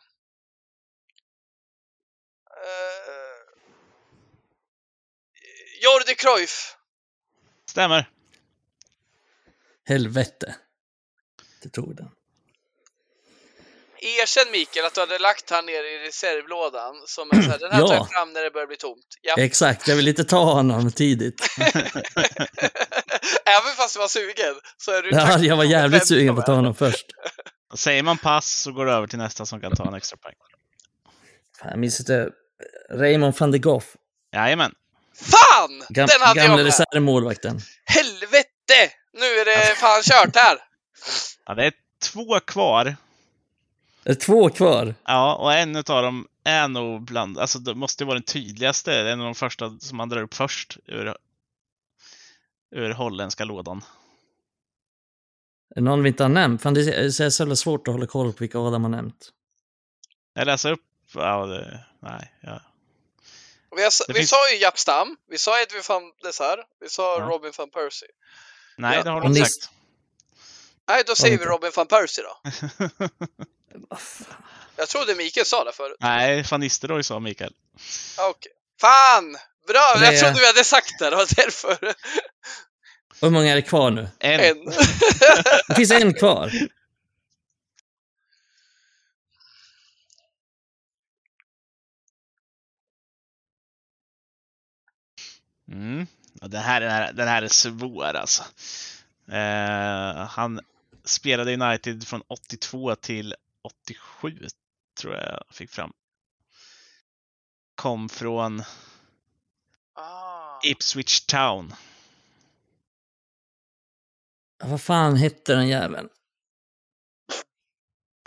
[5.82, 6.76] Jordi Cruyff.
[7.70, 8.10] Stämmer.
[9.84, 10.56] Helvete.
[11.62, 12.17] Det tog den.
[14.00, 17.72] Erkänn Mikael att du hade lagt han ner i reservlådan som en så här, den
[17.72, 17.94] här tar Ja.
[17.94, 19.06] jag fram när det börjar bli tomt.
[19.22, 19.34] Ja.
[19.38, 21.46] Exakt, jag vill inte ta honom tidigt.
[23.44, 26.46] Även fast du var sugen så är du Ja, jag var jävligt sugen på att
[26.46, 26.56] ta är.
[26.56, 27.06] honom först.
[27.74, 30.34] Säger man pass så går det över till nästa som kan ta en extra poäng.
[31.60, 32.28] Fan, jag minns inte.
[32.90, 33.84] Raymond van de Goff.
[34.34, 34.72] Jajamän.
[35.20, 35.84] Fan!
[35.88, 36.66] Gam den hade jag gamle med!
[36.66, 37.60] reservmålvakten.
[37.84, 38.92] Helvete!
[39.12, 40.58] Nu är det fan kört här!
[41.46, 41.72] Ja, det är
[42.12, 42.96] två kvar.
[44.08, 44.94] Är det två kvar?
[45.04, 49.20] Ja, och en av dem är nog bland, alltså det måste vara den tydligaste, en
[49.20, 51.16] av de första som man drar upp först ur,
[52.74, 53.84] ur holländska lådan.
[55.76, 56.62] Någon vi inte har nämnt?
[56.62, 59.30] Fan, det är så jävla svårt att hålla koll på vilka Adam har nämnt.
[60.34, 60.80] Jag läser upp,
[61.14, 62.60] ja, det, nej, ja.
[63.76, 67.18] Vi, har, vi finns- sa ju Japp Stam, vi sa Edwin van Desar, vi sa
[67.20, 67.26] Ja.
[67.26, 68.08] Robin van Persie.
[68.78, 69.70] Nej, Ja, det har du inte sagt.
[70.88, 71.44] Nej, då säger vi.
[71.44, 72.50] Robin van Persie då.
[74.76, 75.96] Jag trodde Mikael sa det förut.
[76.00, 77.52] nej, van Nistelrooy sa Mikael.
[78.16, 78.52] Ja, Okej.
[78.80, 79.36] Fan!
[79.68, 79.94] Bra!
[79.98, 81.94] Det- Jag trodde vi hade sagt det, det var därför.
[83.20, 84.08] Hur många är det kvar nu?
[84.18, 84.40] En.
[84.40, 84.64] En.
[85.68, 86.52] Det finns en kvar.
[95.72, 96.06] Mm.
[96.40, 98.42] Ja, den, här, den, här, den här är svår alltså.
[99.32, 100.60] Eh, han
[101.04, 104.38] spelade i United från 82 till 87,
[105.00, 105.92] tror jag jag fick fram.
[107.74, 108.62] Kom från
[109.94, 110.60] Ah.
[110.64, 111.74] Ipswich Town.
[114.64, 116.08] Vad fan hette den jäveln?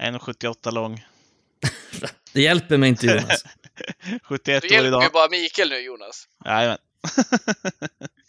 [0.02, 1.06] 1,78 lång.
[2.34, 3.44] Det hjälper mig inte Jonas.
[4.24, 5.04] 71 Du år hjälper idag.
[5.04, 6.28] ju bara Mikael nu Jonas.
[6.46, 6.78] Jajamän.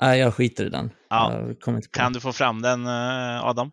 [0.00, 0.90] Nej, jag skiter i den.
[1.08, 1.42] Ja.
[1.92, 3.72] Kan du få fram den eh, Adam?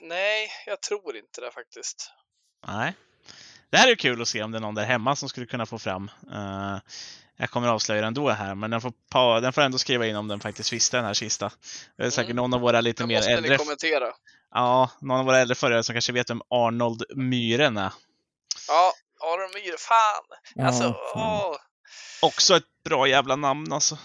[0.00, 2.10] Nej, jag tror inte det faktiskt.
[2.66, 2.94] Nej.
[3.70, 5.66] Det här är kul att se om det är någon där hemma som skulle kunna
[5.66, 6.10] få fram.
[6.32, 6.76] Eh,
[7.36, 10.16] jag kommer avslöja den då här, men den får, pa, den får ändå skriva in
[10.16, 11.50] om den faktiskt visste den här sista.
[11.96, 12.36] Det är säkert Mm.
[12.36, 14.12] någon av våra lite Då mer måste äldre, kommentera.
[14.54, 17.92] ja, någon av våra äldre förare som kanske vet vem Arnold Myhren är.
[18.68, 20.38] Ja, Aron Myhre, fan!
[20.54, 20.96] Ja, Alltså, fan.
[21.50, 21.56] åh.
[22.22, 23.98] Också ett bra jävla namn alltså.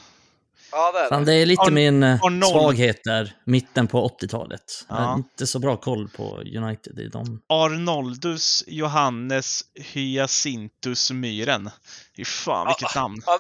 [0.72, 1.32] Ja, det är Fan, det.
[1.32, 2.50] det är lite Har- min eh, har noll.
[2.52, 4.86] svaghet där, mitten på 80-talet.
[4.90, 5.02] Jag Ja.
[5.04, 7.42] har inte så bra koll på United i dem.
[7.50, 11.70] Arnoldus Johannes Hyacinthus Myhren.
[12.18, 12.76] Fy fan Ja.
[12.80, 13.22] vilket namn.
[13.26, 13.40] Ja,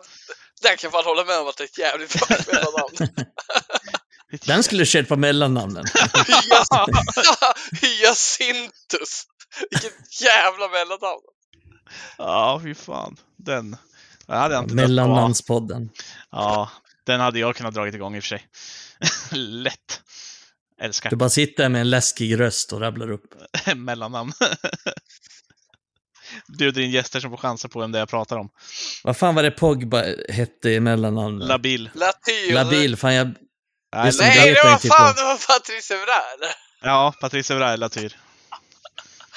[0.61, 3.25] där kan jag fan hålla med om att det är ett jävligt bra mellannamn.
[4.45, 5.85] Den skulle kört på mellannamnen.
[7.81, 9.23] Hyacinthus!
[9.69, 11.21] Vilket jävla mellannamn!
[12.17, 13.17] Ja, fy fan.
[13.37, 13.77] Den.
[14.29, 14.89] Den hade jag inte dött på.
[14.89, 15.89] Mellannamnspodden.
[16.31, 16.69] Ja,
[17.05, 18.47] den hade jag kunnat dragit igång i och för sig.
[19.39, 20.01] Lätt.
[20.81, 23.33] Älskar Du bara sitter med en läskig röst och rabblar upp.
[23.75, 24.33] mellannamn.
[26.57, 28.49] Bjuder in gäster som får chansa på vem det är jag pratar om.
[29.03, 31.47] Vad fan var det Pogba hette i mellannamnet?
[31.47, 31.89] Labil.
[31.93, 32.53] Latil.
[32.53, 33.27] Labil, fan jag...
[33.27, 33.35] Nej,
[34.11, 34.17] det.
[34.19, 35.19] Nej, det var fan, på.
[35.21, 36.49] det var Patrice Evra, eller?
[36.81, 38.15] Ja, Patrice Evra är Latyr.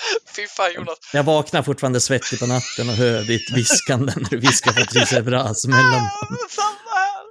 [0.36, 0.98] Fy fan Jonas.
[1.12, 5.66] Jag vaknar fortfarande svettig på natten och hör ditt viskande när du viskar Patrice Evras
[5.66, 6.10] mellannamn.
[6.30, 7.24] Ja, Samma här!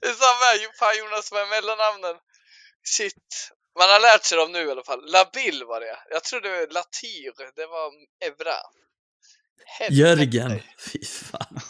[0.00, 2.16] det är samma här, fan Jonas med mellannamnen.
[2.84, 3.50] Shit.
[3.78, 5.10] Man har lärt sig dem nu i alla fall.
[5.12, 5.98] Labil var det.
[6.10, 7.92] Jag trodde Latyr, det var
[8.28, 8.58] Evra.
[9.78, 10.02] Helvete.
[10.02, 10.62] Jörgen.
[10.78, 11.60] Fy fan.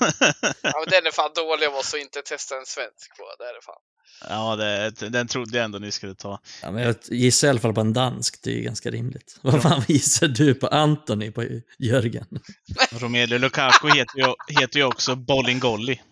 [0.62, 3.34] Ja, men den är fan dålig av oss att inte testa en svensk på.
[3.38, 3.82] Det är det fan.
[4.28, 6.40] Ja, det, den trodde jag ändå ni skulle ta.
[6.62, 9.38] Ja, men jag gissar i alla fall på en dansk, det är ju ganska rimligt.
[9.42, 11.44] Vad fan gissar du på Anthony på
[11.78, 12.26] Jörgen?
[12.90, 16.02] Romelu Lukaku heter ju, heter ju också Bolingolli.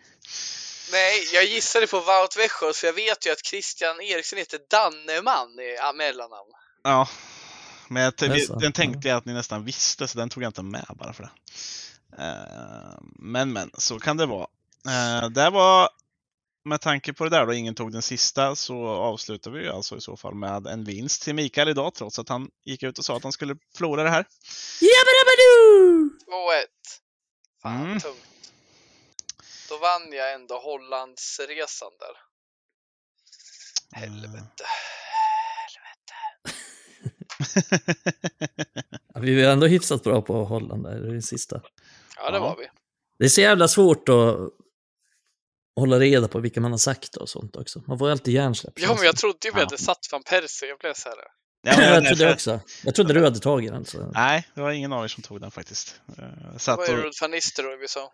[0.93, 5.61] Nej, jag gissade på Wout Weghorst för jag vet ju att Christian Eriksson heter Danneman
[5.61, 6.51] i ja, mellannamn.
[6.83, 7.09] Ja,
[7.89, 8.13] men jag,
[8.61, 11.23] den tänkte jag att ni nästan visste, så den tog jag inte med bara för
[11.23, 11.31] det.
[12.23, 14.47] Eh, Men, men, så kan det vara.
[14.87, 15.89] Eh, Det var,
[16.65, 19.97] med tanke på det där då, ingen tog den sista, så avslutar vi ju alltså
[19.97, 23.05] i så fall med en vinst till Mikael idag, trots att han gick ut och
[23.05, 24.27] sa att han skulle förlora det här.
[24.81, 26.11] Jabbadabadoo!
[26.27, 26.67] 2-1.
[27.63, 28.01] Fan, Mm.
[28.01, 28.17] tungt.
[29.69, 32.17] Då vann jag ändå Hollandsresan där.
[34.01, 34.65] Helvete.
[39.15, 41.61] Ja, vi var ändå hyfsat bra på Holland där, det är det sista.
[42.17, 42.41] Ja, det Ja.
[42.43, 42.69] var vi.
[43.19, 44.37] Det är så jävla svårt att
[45.77, 47.83] hålla reda på vilka man har sagt och sånt också.
[47.87, 48.75] Man får alltid hjärnsläpp.
[48.77, 50.69] Ja, men jag trodde ju vi hade satt van Persie.
[50.69, 51.19] Jag blev så här.
[51.67, 52.61] Ja, jag trodde också.
[52.85, 53.85] Jag trodde du hade tagit den.
[53.85, 54.11] Så.
[54.15, 56.01] Nej, det var ingen av er som tog den faktiskt.
[56.19, 58.13] Eh, Det Satt var ju och, Rud van Nistelrooy vi sa.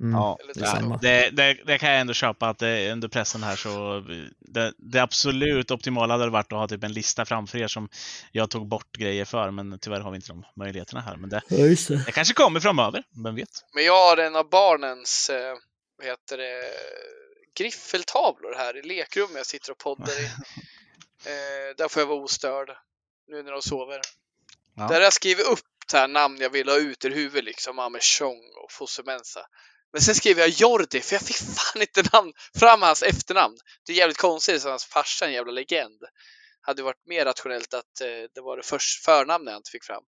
[0.00, 0.14] Mm.
[0.14, 4.04] ja, det det, det, det kan jag ändå köpa att det, under pressen här så
[4.40, 7.88] det, det absolut optimala hade varit att ha typ en lista framför er som
[8.32, 11.16] jag tog bort grejer för, men tyvärr har vi inte de möjligheterna här.
[11.16, 12.02] Men det, Ja, just det.
[12.06, 13.48] det kanske kommer framöver, vem vet?
[13.74, 15.54] Men jag har en av barnens, eh,
[15.96, 16.74] vad heter det,
[17.54, 20.30] griffeltavlor här i lekrummet jag sitter och poddar i.
[21.26, 22.70] Eh, där får jag vara ostörd
[23.28, 24.00] nu när de sover.
[24.76, 24.82] Ja.
[24.82, 25.60] Där har jag skrivit upp
[25.92, 29.46] här namn jag vill ha ut ur huvudet liksom, Amer Chong och Fosse Mensa.
[29.92, 33.58] Men sen skrev jag Jordi, för jag fick fan inte namn, fram hans efternamn.
[33.86, 36.02] Det är jävligt konstigt, så hans farsa är en jävla legend.
[36.60, 40.04] hade varit mer rationellt att eh, det var det först förnamnet jag inte fick fram.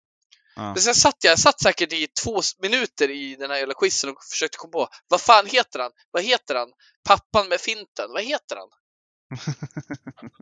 [0.56, 0.62] Ja.
[0.62, 4.10] Men sen satt jag, jag satt säkert i två minuter i den här jävla quizen
[4.10, 5.90] och försökte komma på vad fan heter han?
[6.10, 6.68] Vad heter han?
[7.04, 8.68] Pappan med finten, vad heter han?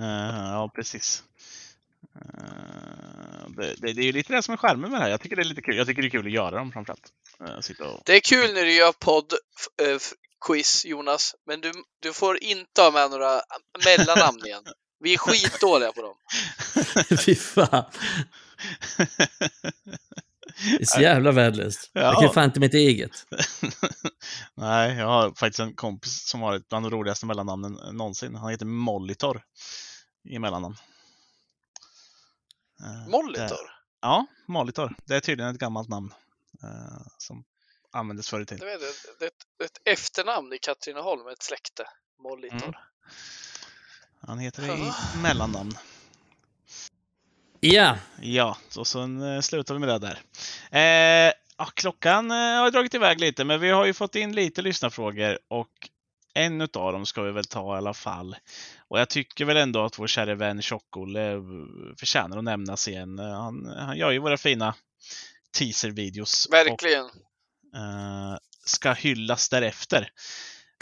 [0.00, 1.22] Eh, ja, precis.
[2.16, 5.10] Eh, det, det, det är ju lite det som är charmen med det här.
[5.10, 5.76] Jag tycker det är lite kul.
[5.76, 7.12] Jag tycker det är kul att göra dem framförallt.
[7.40, 8.02] Uh, sitta och...
[8.04, 9.34] Det är kul när du gör podd
[10.46, 13.40] quiz Jonas, men du, du får inte ha med några
[13.84, 14.62] mellannamn igen.
[15.00, 16.16] Vi är skitdåliga på dem.
[17.24, 17.84] Fy fan.
[20.76, 21.90] Det är så jävla värdelöst.
[21.92, 22.00] Ja.
[22.00, 23.26] Jag kan ju fan inte mitt eget.
[24.54, 28.34] Nej, jag har faktiskt en kompis som har ett bland de roligaste mellannamnen någonsin.
[28.34, 29.42] Han heter Molitor
[30.28, 30.76] i mellannamn.
[32.80, 33.58] Eh, det- Molitor?
[34.00, 34.96] Ja, Molitor.
[35.04, 36.12] Det är tydligen ett gammalt namn
[36.62, 37.44] eh, som
[37.92, 38.66] användes förr i tiden.
[38.66, 41.84] Det är, det, det är ett, det efternamn i Katrineholm, ett släkte.
[42.22, 42.56] Molitor.
[42.62, 42.74] Mm.
[44.26, 44.92] Han heter det i
[45.22, 45.72] mellannamn.
[47.66, 50.18] Ja, Ja, så sen eh, slutar vi med det där.
[50.70, 54.62] Eh, ja, klockan eh, har dragit iväg lite, men vi har ju fått in lite
[54.62, 55.68] lyssnarfrågor och
[56.34, 58.36] en utav dem ska vi väl ta i alla fall.
[58.88, 61.40] Och jag tycker väl ändå att vår kära vän Tjock-Olle eh,
[61.98, 63.18] förtjänar att nämnas igen.
[63.18, 64.74] Eh, Han, han gör ju våra fina
[65.58, 67.04] teaser-videos Verkligen.
[67.04, 67.10] och
[67.78, 70.08] eh, ska hyllas därefter.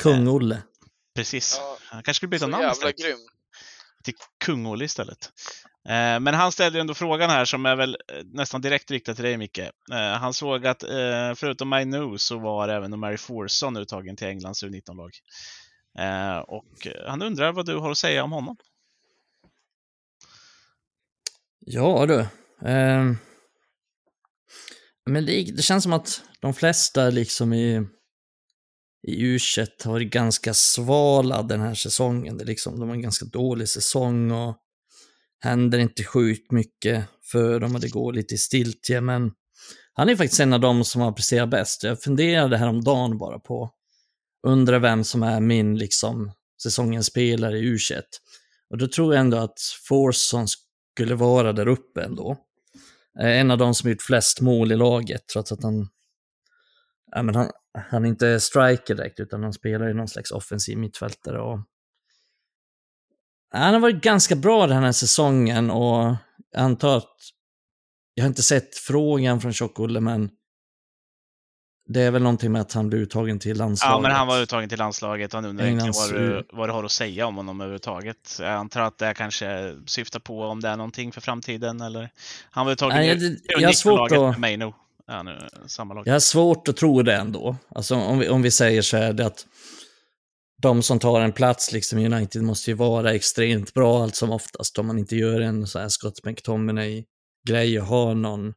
[0.03, 0.63] Kung-Olle.
[1.15, 1.57] Precis.
[1.59, 2.99] Ja, Han kanske skulle byta namn jävla istället.
[3.01, 3.19] grym.
[4.05, 4.15] till
[4.45, 5.31] Kung-Olle istället.
[5.89, 9.15] Eh, men han ställde ju ändå frågan här som är väl eh, nästan direkt riktad
[9.15, 9.59] till dig Micke.
[9.59, 10.83] Eh, han såg att
[11.37, 15.11] förutom My New så var även Mary Forson uttagen till Englands U19-lag.
[16.47, 18.57] Och han undrar vad du har att säga om honom.
[21.67, 22.21] Ja du.
[22.69, 23.13] Eh,
[25.07, 27.87] men det, det känns som att de flesta liksom i,
[29.09, 29.39] i u
[29.85, 32.39] har varit ganska svala den här säsongen.
[32.39, 34.57] Det liksom, de har en ganska dålig säsong och
[35.43, 39.01] händer inte sjukt mycket för dem och det går lite i stiltje.
[39.01, 39.33] Men
[39.93, 41.83] han är faktiskt en av dem som har presterat bäst.
[41.83, 43.71] Jag funderade häromdagen bara på,
[44.47, 46.33] undrar vem som är min liksom
[46.63, 47.79] säsongens spelare i u
[48.71, 52.37] Och då tror jag ändå att Forsson skulle vara där uppe ändå.
[53.21, 55.89] Eh, en av de som gjort flest mål i laget, trots att han,
[57.11, 57.51] ja, men han,
[57.91, 61.41] han är inte striker direkt, utan han spelar ju någon slags offensiv mittfältare.
[61.41, 61.59] Och...
[63.53, 66.17] Han har varit ganska bra den här säsongen och
[66.53, 67.17] jag antar att,
[68.15, 70.31] jag har inte sett frågan från Tjock-Olle, men
[71.89, 73.95] det är väl någonting med att han blir uttagen till landslaget.
[73.95, 76.85] Ja, men han var uttagen till landslaget han undrar egentligen vad du, vad du har
[76.85, 78.37] att säga om honom överhuvudtaget.
[78.41, 82.11] Jag antar att det kanske syftar på om det är någonting för framtiden eller?
[82.51, 84.21] Han var uttagen Nej, i jag, jag har svårt att...
[84.21, 84.73] med mig nu.
[85.07, 86.07] Ja, nu samma lag.
[86.07, 87.57] Jag har svårt att tro det ändå.
[87.69, 89.47] Alltså om vi, om vi säger så här, det att
[90.63, 94.31] de som tar en plats liksom i United måste ju vara extremt bra allt som
[94.31, 98.53] oftast om man inte gör en så här Scott McTominay-grej och har någon,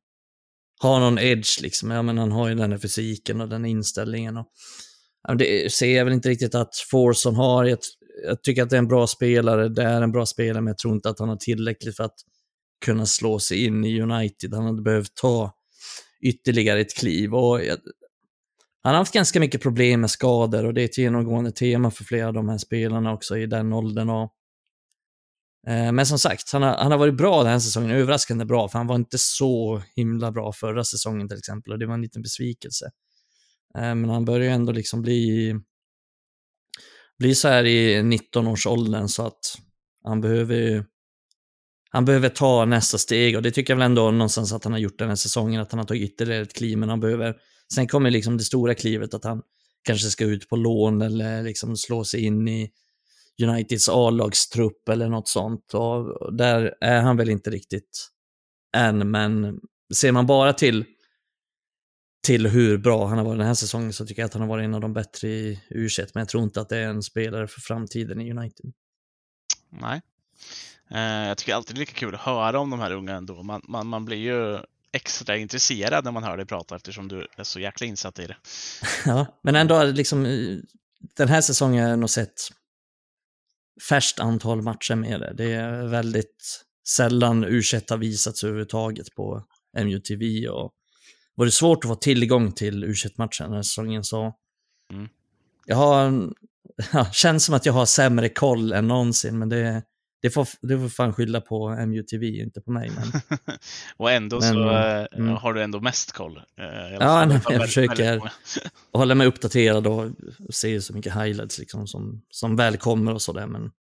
[0.82, 1.92] har någon edge liksom.
[1.92, 4.38] Ja, men han har ju den här fysiken och den inställningen.
[4.38, 4.48] Och,
[5.28, 7.66] ja, det ser jag väl inte riktigt att Forson har.
[7.66, 7.80] Jag,
[8.26, 10.78] jag tycker att det är en bra spelare, det är en bra spelare, men jag
[10.78, 12.16] tror inte att han har tillräckligt för att
[12.86, 14.54] kunna slå sig in i United.
[14.54, 15.54] Han hade behövt ta
[16.22, 17.34] ytterligare ett kliv.
[17.34, 17.78] Och jag,
[18.86, 22.04] han har haft ganska mycket problem med skador och det är ett genomgående tema för
[22.04, 24.10] flera av de här spelarna också i den åldern.
[24.10, 24.34] Och,
[25.68, 28.70] eh, men som sagt, han har, han har varit bra den här säsongen, överraskande bra,
[28.70, 32.02] för han var inte så himla bra förra säsongen till exempel och det var en
[32.02, 32.86] liten besvikelse.
[33.78, 35.54] Eh, men han börjar ju ändå liksom bli,
[37.20, 39.58] bli så här i 19-årsåldern så att
[40.04, 40.84] han behöver ju
[41.90, 44.80] han behöver ta nästa steg och det tycker jag väl ändå någonstans att han har
[44.80, 47.36] gjort den här säsongen, att han har tagit ytterligare ett kliv, men han behöver,
[47.74, 49.42] sen kommer liksom det stora klivet att han
[49.84, 52.72] kanske ska ut på lån eller liksom slå sig in i
[53.44, 58.10] Uniteds A-lagstrupp eller något sånt och där är han väl inte riktigt
[58.76, 59.60] än, men
[59.94, 60.86] ser man bara till
[62.26, 64.50] till hur bra han har varit den här säsongen så tycker jag att han har
[64.50, 67.04] varit en av de bättre i u men jag tror inte att det är en
[67.04, 68.74] spelare för framtiden i United.
[69.70, 70.02] Nej.
[70.92, 73.44] Eh, jag tycker alltid det är lika kul att höra om de här unga ändå.
[73.44, 74.60] Man, man, man blir ju
[74.96, 78.38] extra intresserad när man hör dig prata eftersom du är så jäkla insatt i det.
[79.06, 80.58] Ja, men ändå liksom eh,
[81.18, 82.50] den här säsongen har jag nog sett
[83.90, 85.34] färskt antal matcher med det.
[85.38, 89.44] Det är väldigt sällan u har visats överhuvudtaget på
[89.78, 90.74] MUTV och
[91.36, 94.34] var det svårt att få tillgång till u matchen den här säsongen så
[94.94, 95.08] Mm.
[95.66, 96.30] jag har,
[96.94, 99.84] ja, känns som att jag har sämre koll än någonsin men det,
[100.26, 102.92] det, får, det får fan skylla på MUTV, inte på mig.
[102.96, 103.22] Men,
[103.98, 105.36] och ändå Men, så eh, mm.
[105.36, 106.38] har du ändå mest koll.
[106.38, 108.22] eh, Ja, nej, jag försöker.
[108.94, 110.12] hålla mig uppdaterad och
[110.50, 113.48] se så mycket highlights liksom som, som väl kommer och sådär.
[113.48, 113.72] Men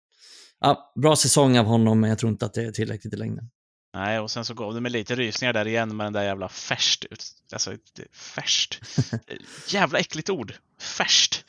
[0.59, 3.49] Ja, bra säsong av honom, men jag tror inte att det är tillräckligt i längden.
[3.93, 6.49] Nej, och sen så gav det mig lite rysningar där igen med den där jävla
[6.49, 7.05] färst.
[7.53, 7.73] Alltså,
[8.13, 8.81] färst.
[9.73, 10.53] jävla äckligt ord.
[10.81, 11.45] Färst.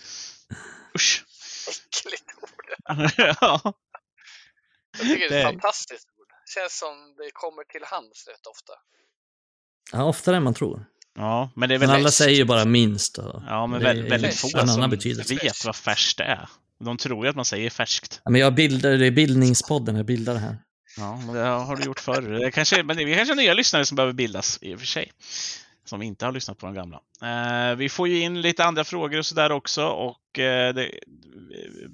[0.94, 1.24] Usch.
[1.68, 2.66] Äckligt ord.
[3.40, 3.72] ja.
[4.98, 6.26] Jag tycker det är ett Det- fantastiskt ord.
[6.54, 8.72] Känns som det kommer till hands rätt ofta.
[9.92, 10.84] Ja, oftare än man tror.
[11.18, 13.18] ja, men det är Men väl alla säger ju bara minst.
[13.18, 15.34] Och Ja, men det väldigt, väldigt få en annan som betydelse.
[15.34, 16.48] vet vad färskt är.
[16.84, 18.20] De tror ju att man säger färskt.
[18.24, 20.58] Ja, men jag bildar, det är bildningspodden, jag bildar det här.
[20.96, 22.22] Ja, men det har du gjort förr.
[22.22, 25.12] Det kanske, men det är kanske nya lyssnare som behöver bildas i och för sig.
[25.86, 27.00] Som inte har lyssnat på de gamla.
[27.22, 30.90] Eh, vi får ju in lite andra frågor och sådär också och eh, det,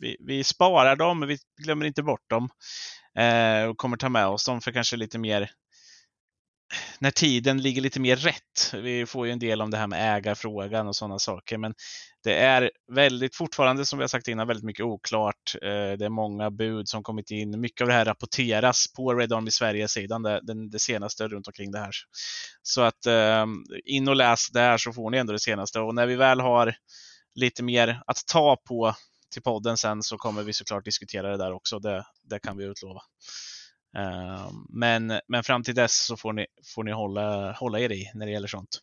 [0.01, 2.49] vi, vi sparar dem, men vi glömmer inte bort dem.
[3.19, 5.51] Eh, och kommer ta med oss dem för kanske lite mer
[6.99, 8.75] när tiden ligger lite mer rätt.
[8.75, 11.75] Vi får ju en del om det här med ägarfrågan och sådana saker, men
[12.25, 15.55] det är väldigt fortfarande, som vi har sagt innan, väldigt mycket oklart.
[15.63, 17.61] Eh, det är många bud som kommit in.
[17.61, 21.79] Mycket av det här rapporteras på Red Army Sverige-sidan, det, det senaste runt omkring det
[21.79, 21.93] här.
[22.63, 23.47] Så att eh,
[23.85, 25.81] in och läs där så får ni ändå det senaste.
[25.81, 26.75] Och när vi väl har
[27.35, 28.95] lite mer att ta på
[29.33, 31.79] till podden sen så kommer vi såklart diskutera det där också.
[31.79, 33.01] Det, det kan vi utlova.
[33.97, 38.11] Eh, men, men fram till dess så får ni, får ni hålla, hålla er i
[38.15, 38.79] när det gäller sånt.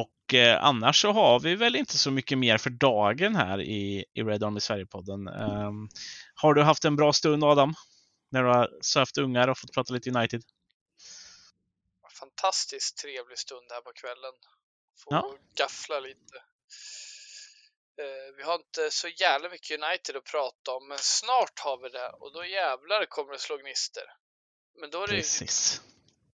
[0.00, 4.04] Och eh, annars så har vi väl inte så mycket mer för dagen här i,
[4.14, 5.28] i Red Army Sverige-podden.
[5.28, 5.70] Eh,
[6.34, 7.74] Har du haft en bra stund Adam?
[8.30, 10.42] När du har sövt ungar och fått prata lite United?
[12.20, 14.32] Fantastiskt trevlig stund här på kvällen.
[15.04, 15.34] Få Ja.
[15.58, 16.36] gaffla lite.
[18.02, 21.88] Eh, Vi har inte så jävla mycket United att prata om, men snart har vi
[21.88, 24.04] det och då jävlar kommer det slå gnister.
[24.80, 25.82] Men då är det ju Precis.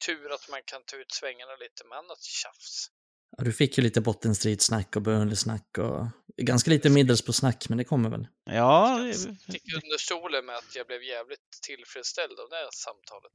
[0.06, 2.90] tur att man kan ta ut svängarna lite med annat tjafs.
[3.37, 6.07] Ja, du fick ju lite Bottenstrid-snack och Burnley-snack och
[6.37, 8.28] ganska lite Middlesbrough-snack, men det kommer väl.
[8.45, 12.68] Ja, Jag det- sticker under stolen med att jag blev jävligt tillfredsställd av det här
[12.72, 13.33] samtalet.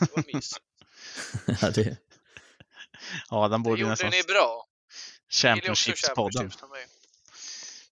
[0.00, 0.64] Det var mysigt.
[1.62, 1.96] ja, det,
[3.28, 4.66] Adam Det borde gjorde nästan ni bra.
[5.44, 6.32] Ni gillar ju också Championship-podden.
[6.32, 6.86] Championship som mig.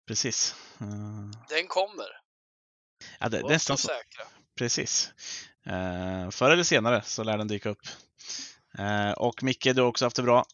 [0.07, 0.55] Precis.
[1.49, 2.07] Den kommer.
[3.19, 4.25] Ja, det, Var nästan så säkra.
[4.57, 5.11] Precis.
[5.67, 7.87] Uh, förr eller senare så lär den dyka upp.
[8.77, 10.45] Eh, och Micke, du har också haft det bra.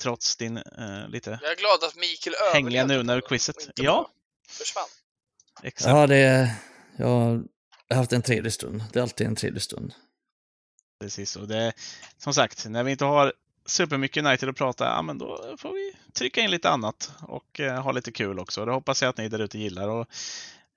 [0.00, 3.68] Trots din eh, lite Jag är glad att Mikael hängliga överlevde nu när på- quizet.
[3.74, 4.10] Ja,
[4.48, 4.84] Försvann.
[5.62, 5.88] exakt.
[5.90, 6.54] ja, det,
[6.96, 7.42] jag har
[7.94, 8.84] haft en trevlig stund.
[8.92, 9.94] Det är alltid en trevlig stund.
[11.00, 11.36] Precis.
[11.36, 11.72] Och det,
[12.18, 13.32] som sagt, när vi inte har
[13.66, 17.82] supermycket United att prata, ja, men då får vi trycka in lite annat och eh,
[17.82, 18.64] ha lite kul också.
[18.64, 19.88] Det hoppas jag att ni där ute gillar.
[19.88, 20.06] Och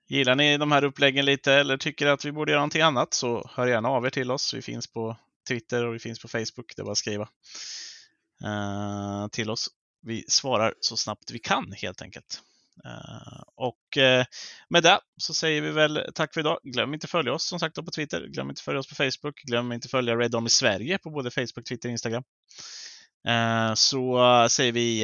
[0.08, 3.50] gillar ni de här uppläggen lite eller tycker att vi borde göra någonting annat så
[3.54, 4.54] hör gärna av er till oss.
[4.54, 5.16] Vi finns på
[5.48, 6.72] Twitter och vi finns på Facebook.
[6.76, 7.28] Det är bara att skriva
[8.44, 9.68] Eh, till oss.
[10.02, 12.40] Vi svarar så snabbt vi kan helt enkelt.
[12.84, 14.24] Eh, och eh,
[14.68, 16.58] med det så säger vi väl tack för idag.
[16.62, 18.26] Glöm inte följa oss som sagt på Twitter.
[18.26, 19.42] Glöm inte följa oss på Facebook.
[19.42, 22.22] Glöm inte följa Red Army Sverige på både Facebook, Twitter och Instagram.
[23.74, 24.18] Så
[24.50, 25.00] säger vi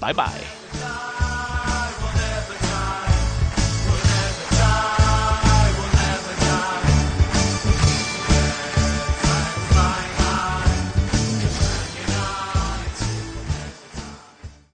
[0.00, 1.05] bye bye.